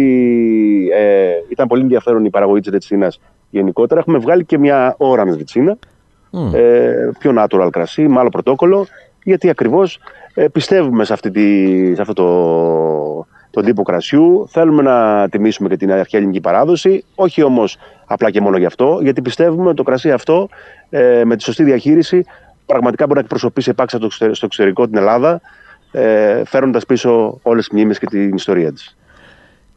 ε, 0.95 1.27
ήταν 1.49 1.67
πολύ 1.67 1.83
ενδιαφέρον 1.83 2.25
η 2.25 2.31
παραγωγή 2.31 2.61
της 2.61 2.73
ρετσίνας 2.73 3.21
γενικότερα, 3.51 4.01
έχουμε 4.01 4.19
βγάλει 4.19 4.45
και 4.45 4.59
μια 4.59 4.97
orange 4.99 5.37
ρετσίνα, 5.37 5.77
ε, 6.55 7.11
πιο 7.19 7.35
natural 7.39 7.69
κρασί, 7.71 8.09
με 8.09 8.19
άλλο 8.21 8.29
πρωτόκολλο, 8.29 8.87
γιατί 9.25 9.49
ακριβώς 9.49 9.99
ε, 10.35 10.49
πιστεύουμε 10.49 11.05
σε, 11.05 11.13
αυτή 11.13 11.31
τη, 11.31 11.95
σε 11.95 12.01
αυτό 12.01 12.13
το, 12.13 13.27
τον 13.51 13.65
τύπο 13.65 13.83
κρασιού, 13.83 14.47
θέλουμε 14.49 14.83
να 14.83 15.29
τιμήσουμε 15.29 15.69
και 15.69 15.77
την 15.77 15.93
αρχαία 15.93 16.21
ελληνική 16.21 16.41
παράδοση, 16.41 17.05
όχι 17.15 17.43
όμως 17.43 17.77
απλά 18.07 18.31
και 18.31 18.41
μόνο 18.41 18.57
γι' 18.57 18.67
αυτό, 18.67 18.99
γιατί 19.03 19.23
πιστεύουμε 19.23 19.67
ότι 19.67 19.77
το 19.77 19.83
κρασί 19.83 20.11
αυτό 20.11 20.49
ε, 20.91 21.23
με 21.25 21.37
τη 21.37 21.43
σωστή 21.43 21.63
διαχείριση 21.63 22.25
πραγματικά 22.67 23.07
μπορεί 23.07 23.19
να 23.19 23.25
εκπροσωπήσει 23.25 23.71
επάξια 23.71 23.99
στο 23.99 24.07
εξωτερ- 24.07 24.35
στο 24.35 24.47
εξωτερικό 24.47 24.87
την 24.87 24.97
Ελλάδα, 24.97 25.41
ε, 25.95 26.43
φέρνοντας 26.45 26.87
πίσω 26.87 27.39
όλες 27.43 27.65
τις 27.69 27.75
μνήμες 27.75 27.99
και 27.99 28.07
την 28.07 28.35
ιστορία 28.35 28.73
της. 28.73 28.97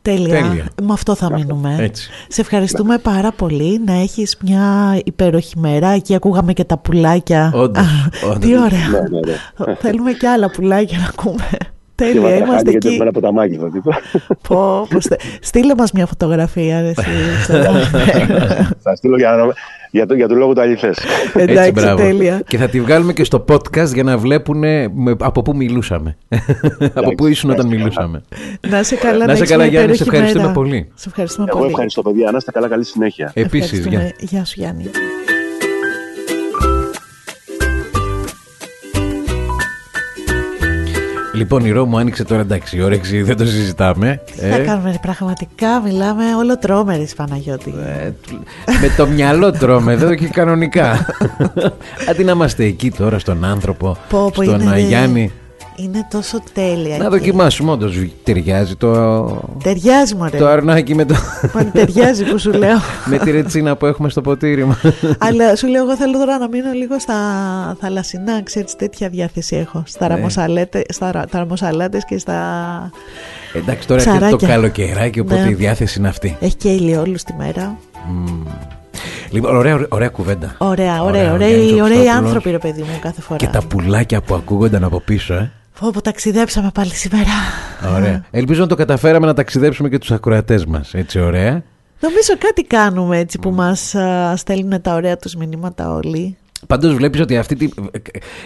Τέλεια. 0.02 0.42
Τέλεια. 0.42 0.66
Με 0.82 0.94
αυτό 0.94 1.16
θα 1.16 1.32
μείνουμε. 1.34 1.76
Έτσι. 1.80 2.10
Σε 2.28 2.42
ευχαριστούμε 2.42 2.98
πάρα 2.98 3.32
πολύ. 3.32 3.82
Να 3.86 3.94
έχεις 3.94 4.38
μια 4.42 5.00
υπέροχη 5.06 5.60
μέρα. 5.60 5.88
Εκεί 5.88 6.16
ακούγαμε 6.16 6.54
και 6.54 6.64
τα 6.64 6.78
πουλάκια. 6.78 7.52
Όντως, 7.56 7.84
Α, 7.84 8.28
όντως. 8.28 8.40
Τι 8.40 8.58
ωραία. 8.58 8.88
Ναι, 8.92 9.00
ναι, 9.00 9.20
ναι. 9.66 9.76
Θέλουμε 9.76 10.12
και 10.12 10.28
άλλα 10.28 10.50
πουλάκια 10.52 10.98
να 10.98 11.06
ακούμε. 11.06 11.50
Και 11.98 12.04
Τέλεια, 12.04 12.22
μας 12.22 12.32
είμαστε 12.32 12.56
χάνει 12.56 12.70
γιατί 12.72 12.88
εκεί. 12.88 12.98
με 12.98 13.04
ένα 13.04 13.12
ποταμάκι 13.12 13.56
θα 13.58 13.70
τίποτα. 13.72 13.98
Πω, 14.48 14.88
πως, 14.90 15.04
στε- 15.04 15.22
Στείλε 15.42 15.74
μας 15.78 15.92
μια 15.92 16.06
φωτογραφία. 16.06 16.82
ρε, 16.82 16.88
εσύ, 16.88 17.10
στο- 17.44 17.54
Θα 18.84 18.96
στείλω 18.96 19.18
για, 19.18 19.32
να- 19.32 19.54
για, 19.92 20.06
το, 20.06 20.14
για 20.16 20.28
το 20.28 20.36
λόγο 20.36 20.54
του 20.54 20.62
αληθές. 20.62 20.98
Έτσι, 20.98 21.40
Εντάξει, 21.52 21.72
μπράβο. 21.72 21.96
τέλεια. 22.04 22.42
Και 22.48 22.58
θα 22.58 22.68
τη 22.68 22.82
βγάλουμε 22.82 23.14
και 23.14 23.24
στο 23.24 23.46
podcast 23.52 23.94
για 23.94 24.04
να 24.04 24.18
βλέπουν 24.18 24.64
από 25.20 25.42
πού 25.42 25.56
μιλούσαμε. 25.56 26.18
από 26.94 27.12
πού 27.16 27.28
ήσουν 27.28 27.50
όταν 27.50 27.68
μιλούσαμε. 27.68 28.24
Να 28.70 28.84
σε 28.84 28.96
καλά, 28.96 29.26
Να 29.26 29.32
σε 29.36 29.38
έχεις 29.38 29.50
καλά, 29.50 29.64
μια 29.64 29.72
Γιάννη, 29.72 29.96
σε 29.96 30.04
υπέροχη 30.04 30.04
ευχαριστούμε 30.16 30.42
μέρα. 30.42 30.54
πολύ. 30.54 30.88
Σε 30.96 31.06
ευχαριστούμε 31.10 31.48
Εγώ 31.50 31.58
πολύ. 31.58 31.70
ευχαριστώ 31.72 32.02
παιδιά, 32.02 32.32
να 32.32 32.38
είστε 32.38 32.52
καλά, 32.52 32.68
καλή 32.68 32.84
συνέχεια. 32.86 33.32
Επίσης, 33.34 33.72
Ευχαριστούμε. 33.72 34.04
γεια. 34.04 34.28
Γεια 34.30 34.46
σου 34.46 34.54
Γιάννη. 34.58 34.84
Λοιπόν, 41.38 41.66
η 41.66 41.72
Ρο 41.72 41.86
μου 41.86 41.98
άνοιξε 41.98 42.24
τώρα 42.24 42.42
εντάξει, 42.42 42.78
η 42.78 42.82
όρεξη 42.82 43.22
δεν 43.22 43.38
το 43.38 43.46
συζητάμε. 43.46 44.22
Τι 44.26 44.40
θα 44.40 44.58
κάνουμε, 44.58 44.92
ρε, 44.92 44.98
πραγματικά 45.02 45.82
μιλάμε 45.82 46.36
όλο 46.36 46.58
τρόμερης 46.58 47.14
Παναγιώτη. 47.16 47.74
Ε, 48.04 48.12
με 48.82 48.94
το 48.98 49.08
μυαλό 49.08 49.52
τρώμε 49.52 49.94
εδώ 49.94 50.16
και 50.16 50.28
κανονικά. 50.28 51.06
Αντί 52.10 52.24
να 52.24 52.32
είμαστε 52.32 52.64
εκεί 52.64 52.92
τώρα 52.92 53.20
στον 53.20 53.44
άνθρωπο, 53.46 53.98
Πω, 54.10 54.32
πω, 54.36 54.44
στον 54.44 54.62
είναι, 54.62 54.80
Γιάννη. 54.80 55.32
Είναι 55.84 56.08
τόσο 56.12 56.40
τέλεια. 56.54 56.98
Να 56.98 57.06
εκεί. 57.06 57.10
δοκιμάσουμε, 57.18 57.72
όντως 57.72 57.98
ταιριάζει 58.24 58.76
το, 58.76 59.24
Ταιριάζει 59.64 60.16
μωρέ. 60.16 60.38
το 60.38 60.48
αρνάκι 60.48 60.96
με, 60.96 61.06
το, 61.06 61.16
Πάλι 61.54 61.70
ταιριάζει 61.70 62.24
που 62.24 62.38
σου 62.38 62.52
λέω. 62.52 62.78
με 63.10 63.18
τη 63.18 63.32
ρετσίνα 63.32 63.76
που 63.76 63.86
έχουμε 63.86 64.10
στο 64.10 64.22
ποτήρι 64.22 64.66
μας. 64.66 64.78
Αλλά 65.28 65.56
σου 65.56 65.68
λέω, 65.68 65.84
εγώ 65.84 65.96
θέλω 65.96 66.18
τώρα 66.18 66.38
να 66.38 66.48
μείνω 66.50 66.72
λίγο 66.72 67.00
στα 67.00 67.16
θαλασσινά, 67.80 68.44
ξέρεις, 68.44 68.76
τέτοια 68.76 69.10
διάθεση 69.10 69.56
έχω. 69.56 69.78
Ναι. 69.78 69.84
Στα, 69.88 70.08
ραμοσαλέτε, 70.08 70.82
στα 70.90 71.12
ρα- 71.12 71.26
τα 71.32 71.40
ραμοσαλάτες 71.40 72.06
και 72.06 72.18
στα... 72.18 72.36
Εντάξει, 73.54 73.88
τώρα 73.88 74.02
έρχεται 74.02 74.30
το 74.30 74.36
Ψαράκια. 74.36 74.48
καλοκαιράκι, 74.48 75.20
οπότε 75.20 75.42
Ναι. 75.44 75.50
η 75.50 75.54
διάθεση 75.54 76.00
είναι 76.00 76.08
αυτή. 76.08 76.38
Έχει 76.40 76.56
και 76.56 76.70
ηλιόλους 76.70 77.24
τη 77.24 77.34
μέρα. 77.38 77.78
Λοιπόν, 79.30 79.56
ωραία, 79.56 79.86
ωραία 79.90 80.10
κουβέντα. 80.10 80.56
Ωραία, 80.58 81.04
Ωραία, 81.04 81.04
ωραία, 81.04 81.32
ο 81.32 81.34
ωραίοι, 81.34 81.48
Γιάννης 81.50 81.72
ο 81.72 81.84
ωραίοι 81.84 81.96
Χριστόπουλος. 81.96 82.26
άνθρωποι 82.26 82.52
ρε 82.52 82.58
παιδί 82.58 82.82
μου 82.82 83.00
κάθε 83.02 83.22
φορά. 83.22 83.38
Και 83.38 83.48
τα 83.48 83.62
πουλάκια 83.68 84.22
που 84.22 84.36
ακούγονταν 84.36 84.84
από 84.84 85.00
πίσω, 85.02 85.34
ε. 85.34 85.52
Πω, 85.80 85.92
πω, 85.92 86.02
ταξιδέψαμε 86.02 86.72
πάλι 86.74 86.90
σήμερα. 86.90 87.32
Ωραία. 87.96 88.26
Ελπίζω 88.32 88.62
να 88.62 88.68
το 88.68 88.76
καταφέραμε 88.76 89.26
να 89.26 89.34
ταξιδέψουμε 89.34 89.90
και 89.90 89.98
τους 89.98 90.12
ακροατές 90.12 90.66
μας. 90.66 90.94
Έτσι, 90.94 91.20
ωραία. 91.20 91.64
Νομίζω 92.00 92.38
κάτι 92.40 92.64
κάνουμε 92.64 93.18
έτσι 93.18 93.40
που 93.40 93.52
μας 93.52 93.96
α, 93.96 94.36
στέλνουν 94.36 94.82
τα 94.82 94.94
ωραία 94.94 95.18
τους 95.18 95.36
μηνύματα 95.36 95.94
όλοι. 95.94 96.38
Πάντως 96.68 96.94
βλέπεις 96.96 97.20
ότι 97.20 97.38
αυτή 97.38 97.56
τη, 97.56 97.70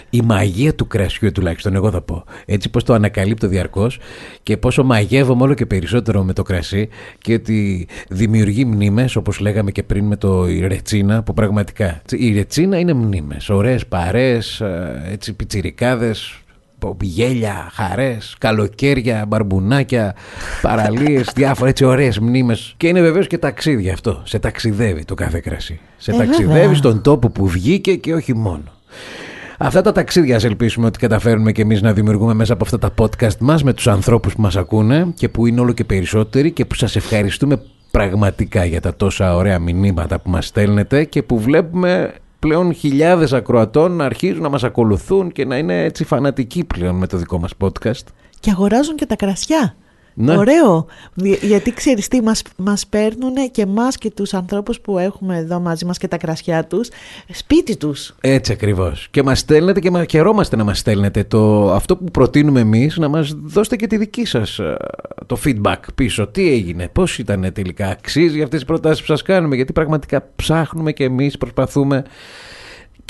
η 0.09 0.21
μαγεία 0.21 0.75
του 0.75 0.87
κρασιού 0.87 1.31
τουλάχιστον 1.31 1.75
εγώ 1.75 1.91
θα 1.91 2.01
πω 2.01 2.23
έτσι 2.45 2.69
πως 2.69 2.83
το 2.83 2.93
ανακαλύπτω 2.93 3.47
διαρκώς 3.47 3.99
και 4.43 4.57
πόσο 4.57 4.83
μαγεύομαι 4.83 5.43
όλο 5.43 5.53
και 5.53 5.65
περισσότερο 5.65 6.23
με 6.23 6.33
το 6.33 6.43
κρασί 6.43 6.89
και 7.17 7.33
ότι 7.33 7.87
δημιουργεί 8.09 8.65
μνήμες 8.65 9.15
όπως 9.15 9.39
λέγαμε 9.39 9.71
και 9.71 9.83
πριν 9.83 10.05
με 10.05 10.15
το 10.15 10.47
η 10.47 10.67
ρετσίνα 10.67 11.23
που 11.23 11.33
πραγματικά 11.33 12.01
η 12.09 12.33
ρετσίνα 12.33 12.79
είναι 12.79 12.93
μνήμες, 12.93 13.49
ωραίες 13.49 13.85
παρέες, 13.87 14.59
ε, 14.61 15.01
έτσι 15.11 15.33
πιτσιρικάδες 15.33 16.19
πο- 16.29 16.40
γέλια, 17.01 17.69
χαρές, 17.73 18.35
καλοκαίρια, 18.39 19.25
μπαρμπουνάκια, 19.27 20.15
παραλίες, 20.61 21.31
διάφορα 21.35 21.69
έτσι 21.69 21.85
ωραίες 21.85 22.19
μνήμες. 22.19 22.73
Και 22.77 22.87
είναι 22.87 23.01
βεβαίως 23.01 23.27
και 23.27 23.37
ταξίδι 23.37 23.89
αυτό. 23.89 24.21
Σε 24.25 24.39
ταξιδεύει 24.39 25.05
το 25.05 25.13
κάθε 25.13 25.39
κρασί. 25.39 25.79
Σε 25.97 26.11
Ε, 26.11 26.17
ταξιδεύει 26.17 26.59
βέβαια. 26.59 26.75
στον 26.75 27.01
τόπο 27.01 27.29
που 27.29 27.47
βγήκε 27.47 27.95
και 27.95 28.13
όχι 28.13 28.35
μόνο. 28.35 28.63
Αυτά 29.57 29.81
τα 29.81 29.91
ταξίδια 29.91 30.35
ας 30.35 30.43
ελπίσουμε 30.43 30.85
ότι 30.85 30.99
καταφέρνουμε 30.99 31.51
και 31.51 31.61
εμείς 31.61 31.81
να 31.81 31.93
δημιουργούμε 31.93 32.33
μέσα 32.33 32.53
από 32.53 32.63
αυτά 32.63 32.77
τα 32.79 32.93
podcast 32.97 33.37
μας 33.39 33.63
με 33.63 33.73
τους 33.73 33.87
ανθρώπους 33.87 34.35
που 34.35 34.41
μας 34.41 34.55
ακούνε 34.55 35.07
και 35.15 35.29
που 35.29 35.45
είναι 35.45 35.61
όλο 35.61 35.71
και 35.71 35.83
περισσότεροι 35.83 36.51
και 36.51 36.65
που 36.65 36.75
σας 36.75 36.95
ευχαριστούμε 36.95 37.61
πραγματικά 37.91 38.65
για 38.65 38.81
τα 38.81 38.95
τόσα 38.95 39.35
ωραία 39.35 39.59
μηνύματα 39.59 40.19
που 40.19 40.29
μας 40.29 40.45
στέλνετε 40.47 41.03
και 41.03 41.23
που 41.23 41.39
βλέπουμε 41.39 42.13
πλέον 42.41 42.73
χιλιάδες 42.73 43.34
ακροατών 43.34 43.91
να 43.91 44.06
αρχίζουν 44.06 44.41
να 44.41 44.49
μας 44.49 44.63
ακολουθούν 44.63 45.32
και 45.32 45.45
να 45.45 45.58
είναι 45.58 45.84
έτσι 45.84 46.04
φανατικοί 46.04 46.63
πλέον 46.63 46.95
με 46.95 47.08
το 47.08 47.17
δικό 47.17 47.39
μας 47.39 47.51
podcast. 47.60 48.06
Και 48.39 48.51
αγοράζουν 48.51 48.95
και 48.95 49.06
τα 49.06 49.15
κρασιά. 49.15 49.75
Ναι. 50.13 50.38
Ωραίο. 50.38 50.86
Δι- 51.13 51.43
Γιατί 51.43 51.74
ξέρεις 51.74 52.08
τι, 52.08 52.21
μας, 52.21 52.41
μας 52.56 52.88
παίρνουν 52.88 53.34
και 53.52 53.65
μας 53.65 53.97
και 53.97 54.12
τους 54.12 54.34
ανθρώπους 54.34 54.80
που 54.80 54.97
έχουμε 54.97 55.38
εδώ 55.38 55.60
μαζί 55.60 55.86
μας 55.86 55.97
και 55.97 56.08
τα 56.08 56.17
κρασιά 56.17 56.65
τους, 56.65 56.89
σπίτι 57.34 57.78
τους. 57.78 58.13
Έτσι 58.21 58.52
ακριβώς. 58.52 59.08
Και 59.12 59.24
μας 59.24 59.39
στέλνετε 59.39 59.80
και 59.80 59.91
μα, 59.91 60.06
χαιρόμαστε 60.10 60.56
να 60.56 60.63
μας 60.63 60.80
στέλνετε 60.80 61.24
το, 61.24 61.71
αυτό 61.74 61.97
που 61.97 62.04
προτείνουμε 62.12 62.60
εμείς, 62.60 62.97
να 62.97 63.08
μας 63.08 63.34
δώσετε 63.43 63.76
και 63.76 63.88
τη 63.88 63.97
δική 63.97 64.26
σας 64.26 64.60
το 65.26 65.38
feedback 65.45 65.76
πίσω. 65.95 66.28
Τι 66.28 66.50
έγινε, 66.52 66.89
πώς 66.93 67.17
ήταν 67.17 67.50
τελικά, 67.54 67.88
αξίζει 67.88 68.41
αυτές 68.41 68.60
τις 68.60 68.67
προτάσεις 68.67 69.00
που 69.00 69.06
σας 69.06 69.21
κάνουμε, 69.21 69.56
γιατί 69.56 69.74
πραγματικά 69.74 70.30
ψάχνουμε 70.36 70.91
και 70.91 71.04
εμείς 71.04 71.38
προσπαθούμε. 71.38 72.04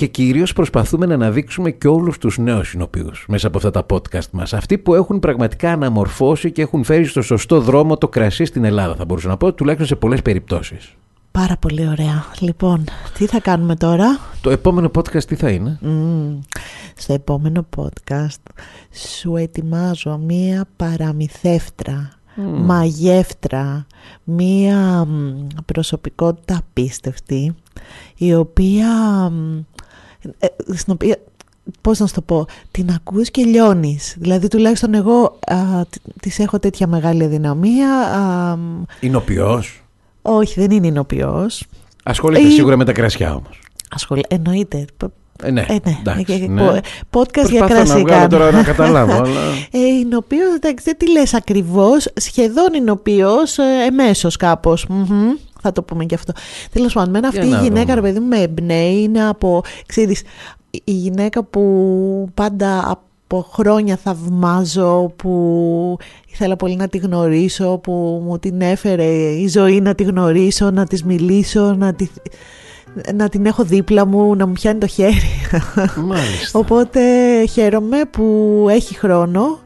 Και 0.01 0.07
κυρίως 0.07 0.53
προσπαθούμε 0.53 1.05
να 1.05 1.13
αναδείξουμε 1.13 1.71
και 1.71 1.87
όλους 1.87 2.17
τους 2.17 2.37
νέους 2.37 2.69
συνοποιού 2.69 3.11
μέσα 3.27 3.47
από 3.47 3.57
αυτά 3.57 3.71
τα 3.71 3.85
podcast 3.89 4.29
μας. 4.31 4.53
Αυτοί 4.53 4.77
που 4.77 4.93
έχουν 4.93 5.19
πραγματικά 5.19 5.71
αναμορφώσει 5.71 6.51
και 6.51 6.61
έχουν 6.61 6.83
φέρει 6.83 7.05
στο 7.05 7.21
σωστό 7.21 7.61
δρόμο 7.61 7.97
το 7.97 8.07
κρασί 8.07 8.45
στην 8.45 8.63
Ελλάδα, 8.63 8.95
θα 8.95 9.05
μπορούσα 9.05 9.27
να 9.27 9.37
πω, 9.37 9.53
τουλάχιστον 9.53 9.87
σε 9.87 9.95
πολλές 9.95 10.21
περιπτώσεις. 10.21 10.95
Πάρα 11.31 11.57
πολύ 11.57 11.87
ωραία. 11.87 12.25
Λοιπόν, 12.39 12.83
τι 13.17 13.25
θα 13.25 13.39
κάνουμε 13.39 13.75
τώρα; 13.75 14.19
Το 14.41 14.49
επόμενο 14.49 14.91
podcast 14.95 15.23
τι 15.23 15.35
θα 15.35 15.49
είναι; 15.49 15.77
Μμμ. 15.81 16.39
Στο 16.95 17.13
επόμενο 17.13 17.67
podcast 17.77 18.41
σου 19.19 19.35
ετοιμάζω 19.35 20.17
μία 20.17 20.65
παραμυθεύτρα, 20.75 22.09
μαγεύτρα, 22.65 23.85
μία 24.23 25.05
μ, 25.05 25.47
προσωπικότητα 25.65 26.57
απίστευτη, 26.57 27.55
η 28.17 28.33
οποία, 28.35 28.89
μ, 29.29 29.57
ε, 29.57 29.63
στην 30.75 30.93
οποία, 30.93 31.17
πώς 31.81 31.99
να 31.99 32.07
σου 32.07 32.13
το 32.13 32.21
πω, 32.21 32.45
την 32.71 32.89
ακούς 32.95 33.31
και 33.31 33.43
λιώνεις. 33.43 34.15
Δηλαδή 34.19 34.47
τουλάχιστον 34.47 34.93
εγώ 34.93 35.39
α, 35.47 35.55
τ- 35.89 36.19
της 36.21 36.39
έχω 36.39 36.59
τέτοια 36.59 36.87
μεγάλη 36.87 37.23
αδυναμία. 37.23 37.89
α, 38.01 38.55
μ, 38.55 38.83
Είναι 38.99 39.15
ο 39.17 39.23
όχι, 40.21 40.59
δεν 40.59 40.71
είναι 40.71 40.87
εινοποιός. 40.87 41.63
Ασχολείται 42.03 42.47
Ή- 42.47 42.51
σίγουρα 42.51 42.77
με 42.77 42.85
τα 42.85 42.91
κρασιά 42.91 43.35
όμως. 43.35 43.61
Ασχολ... 43.89 44.19
Εννοείται. 44.27 44.85
Ε, 45.43 45.51
ναι, 45.51 45.65
Ε, 45.69 45.73
ναι. 45.83 45.97
εντάξει, 45.99 46.33
Ε, 46.33 46.47
ναι. 46.47 46.61
πο- 46.61 46.79
Podcast 47.19 47.49
για 47.49 47.59
Προσπαθώ 47.59 47.67
κρασί 47.73 47.93
να 47.93 47.99
βγάλω 47.99 48.05
κάνω. 48.07 48.27
τώρα 48.27 48.51
να 48.51 48.63
καταλάβω, 48.63 49.13
αλλά... 49.23 49.39
Ε, 49.71 49.77
είναι 49.79 50.15
ο 50.15 50.17
οποίος, 50.17 50.55
εντάξει, 50.55 50.83
δεν 50.85 50.97
τι 50.97 51.11
λες 51.11 51.33
ακριβώς, 51.33 52.07
σχεδόν 52.15 52.73
είναι 52.73 52.89
ο 52.89 52.93
οποίος, 52.99 53.57
ε, 53.57 53.63
εμέσως 53.87 54.37
κάπως. 54.37 54.85
Μμμ, 54.89 55.29
θα 55.61 55.71
το 55.71 55.83
πούμε 55.83 56.05
και 56.05 56.15
αυτό. 56.15 56.33
Τέλος 56.71 56.93
πάντων, 56.93 57.11
μένα 57.11 57.27
αυτή 57.27 57.39
Για 57.39 57.47
η 57.47 57.51
να 57.51 57.61
γυναίκα, 57.61 57.81
δούμε. 57.81 57.93
ρε 57.95 58.01
παιδί 58.01 58.19
μου, 58.19 58.27
με 58.27 58.37
εμπνέει, 58.41 59.01
είναι 59.01 59.27
από, 59.27 59.61
ξέρεις, 59.85 60.21
η- 60.71 60.81
η 60.83 60.91
γυναίκα 60.91 61.43
που 61.43 62.29
πάντα 62.33 62.89
από 62.89 63.47
χρόνια 63.53 63.97
θαυμάζω, 64.03 65.13
που 65.15 65.97
ήθελα 66.31 66.55
πολύ 66.55 66.75
να 66.75 66.87
τη 66.87 66.97
γνωρίσω, 66.97 67.77
που 67.77 68.21
μου 68.25 68.39
την 68.39 68.61
έφερε 68.61 69.05
η 69.31 69.47
ζωή 69.47 69.81
να 69.81 69.95
τη 69.95 70.03
γνωρίσω, 70.03 70.71
να 70.71 70.85
της 70.85 71.03
μιλήσω, 71.03 71.73
να, 71.73 71.93
τη, 71.93 72.07
να 73.15 73.29
την 73.29 73.45
έχω 73.45 73.63
δίπλα 73.63 74.05
μου, 74.05 74.35
να 74.35 74.45
μου 74.47 74.53
πιάνει 74.53 74.79
το 74.79 74.87
χέρι. 74.87 75.21
Μάλιστα. 76.05 76.59
Οπότε 76.59 77.01
χαίρομαι 77.51 77.97
που 78.11 78.65
έχει 78.69 78.95
χρόνο 78.97 79.59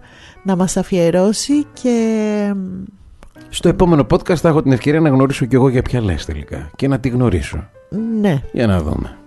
να 0.44 0.56
μας 0.56 0.78
αφιερώσει 0.78 1.66
και 1.82 1.98
Στο 3.50 3.70
επόμενο 3.70 4.06
podcast 4.10 4.36
θα 4.36 4.50
έχω 4.50 4.62
την 4.62 4.72
ευκαιρία 4.72 5.00
να 5.00 5.10
γνωρίσω 5.10 5.46
κι 5.46 5.56
εγώ 5.56 5.70
για 5.70 5.82
ποια 5.82 6.02
λες 6.02 6.26
τελικά 6.26 6.70
και 6.76 6.88
να 6.88 7.00
τη 7.00 7.10
γνωρίσω. 7.10 7.70
ναι, 8.22 8.42
Για 8.52 8.68
να 8.68 8.82
δούμε. 8.82 9.18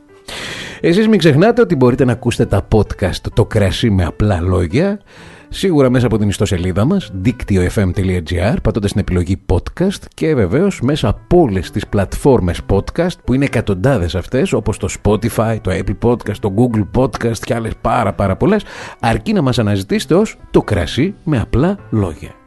Εσείς 0.81 1.09
μην 1.09 1.19
ξεχνάτε 1.19 1.61
ότι 1.61 1.77
μπορείτε 1.77 2.05
να 2.05 2.13
ακούσετε 2.13 2.47
τα 2.47 2.69
podcast 2.75 3.21
«Το 3.35 3.45
κρασί 3.45 3.91
με 3.91 4.05
απλά 4.05 4.41
λόγια» 4.41 5.01
σίγουρα 5.49 5.91
μέσα 5.91 6.07
από 6.07 6.19
την 6.19 6.29
ιστοσελίδα 6.29 6.85
μας 6.85 7.11
δίκτυο.fm.gr 7.13 8.57
πατώντας 8.63 8.91
την 8.93 9.01
επιλογή 9.01 9.41
podcast 9.47 10.03
και 10.15 10.35
βεβαίως 10.35 10.81
μέσα 10.81 11.09
από 11.09 11.41
όλες 11.41 11.71
τις 11.71 11.87
πλατφόρμες 11.87 12.61
podcast 12.69 13.19
που 13.25 13.35
είναι 13.35 13.45
εκατοντάδες 13.45 14.15
αυτές 14.15 14.53
όπως 14.53 14.79
το 14.79 14.89
Spotify, 15.03 15.57
το 15.61 15.71
Apple 15.71 16.09
Podcast, 16.09 16.37
το 16.41 16.55
Google 16.57 17.01
Podcast 17.01 17.39
και 17.39 17.55
άλλες 17.55 17.73
πάρα 17.81 18.13
πάρα 18.13 18.37
πολλές 18.37 18.65
αρκεί 19.01 19.33
να 19.33 19.43
μας 19.43 19.59
αναζητήσετε 19.59 20.15
ως 20.15 20.37
«Το 20.51 20.63
κρασί 20.63 21.15
με 21.25 21.41
απλά 21.41 21.79
λόγια». 21.91 22.38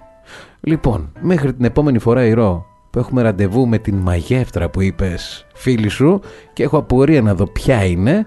Λοιπόν, 0.61 1.11
μέχρι 1.21 1.53
την 1.53 1.65
επόμενη 1.65 1.99
φορά 1.99 2.25
Ηρώ 2.25 2.65
που 2.89 2.99
έχουμε 2.99 3.21
ραντεβού 3.21 3.67
με 3.67 3.77
την 3.77 3.95
μαγεύτρα 3.95 4.69
που 4.69 4.81
είπες 4.81 5.45
φίλη 5.53 5.87
σου 5.89 6.21
και 6.53 6.63
έχω 6.63 6.77
απορία 6.77 7.21
να 7.21 7.35
δω 7.35 7.45
ποια 7.47 7.85
είναι. 7.85 8.25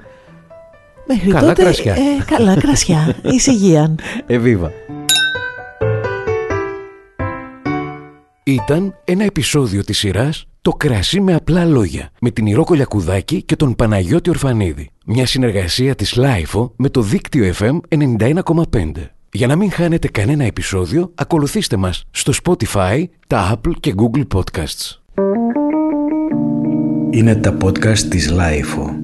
μέχρι 1.07 1.31
Καλά 1.31 1.49
τότε 1.49 1.62
κρασιά. 1.62 1.92
ε, 1.92 2.25
καλά 2.27 2.55
κρασιά, 2.55 3.16
εις 3.33 3.47
υγείαν. 3.47 3.99
Εβίβα. 4.27 4.73
Ήταν 8.44 8.94
ένα 9.05 9.25
επεισόδιο 9.25 9.85
της 9.85 9.99
σειράς 9.99 10.44
«Το 10.62 10.70
κρασί 10.70 11.20
με 11.20 11.35
απλά 11.35 11.64
λόγια» 11.64 12.11
με 12.20 12.31
την 12.31 12.47
Ηρώ 12.47 12.64
Κολιακουδάκη 12.64 13.42
και 13.42 13.57
τον 13.57 13.75
Παναγιώτη 13.75 14.31
Ορφανίδη. 14.31 14.90
Μια 15.07 15.27
συνεργασία 15.27 15.94
της 15.94 16.16
LiFO 16.16 16.72
με 16.77 16.88
το 16.88 17.01
δίκτυο 17.01 17.53
FM 17.59 17.79
91,5. 17.88 18.90
Για 19.37 19.47
να 19.47 19.57
μην 19.57 19.70
χάνετε 19.70 20.09
κανένα 20.09 20.44
επεισόδιο, 20.44 21.12
ακολουθήστε 21.14 21.77
μας 21.77 22.05
στο 22.11 22.33
Spotify, 22.44 23.05
τα 23.27 23.55
Apple 23.55 23.73
και 23.81 23.94
Google 23.97 24.27
Podcasts. 24.35 24.99
Είναι 27.11 27.35
τα 27.35 27.57
podcast 27.64 27.99
της 27.99 28.33
Lifeo. 28.33 29.03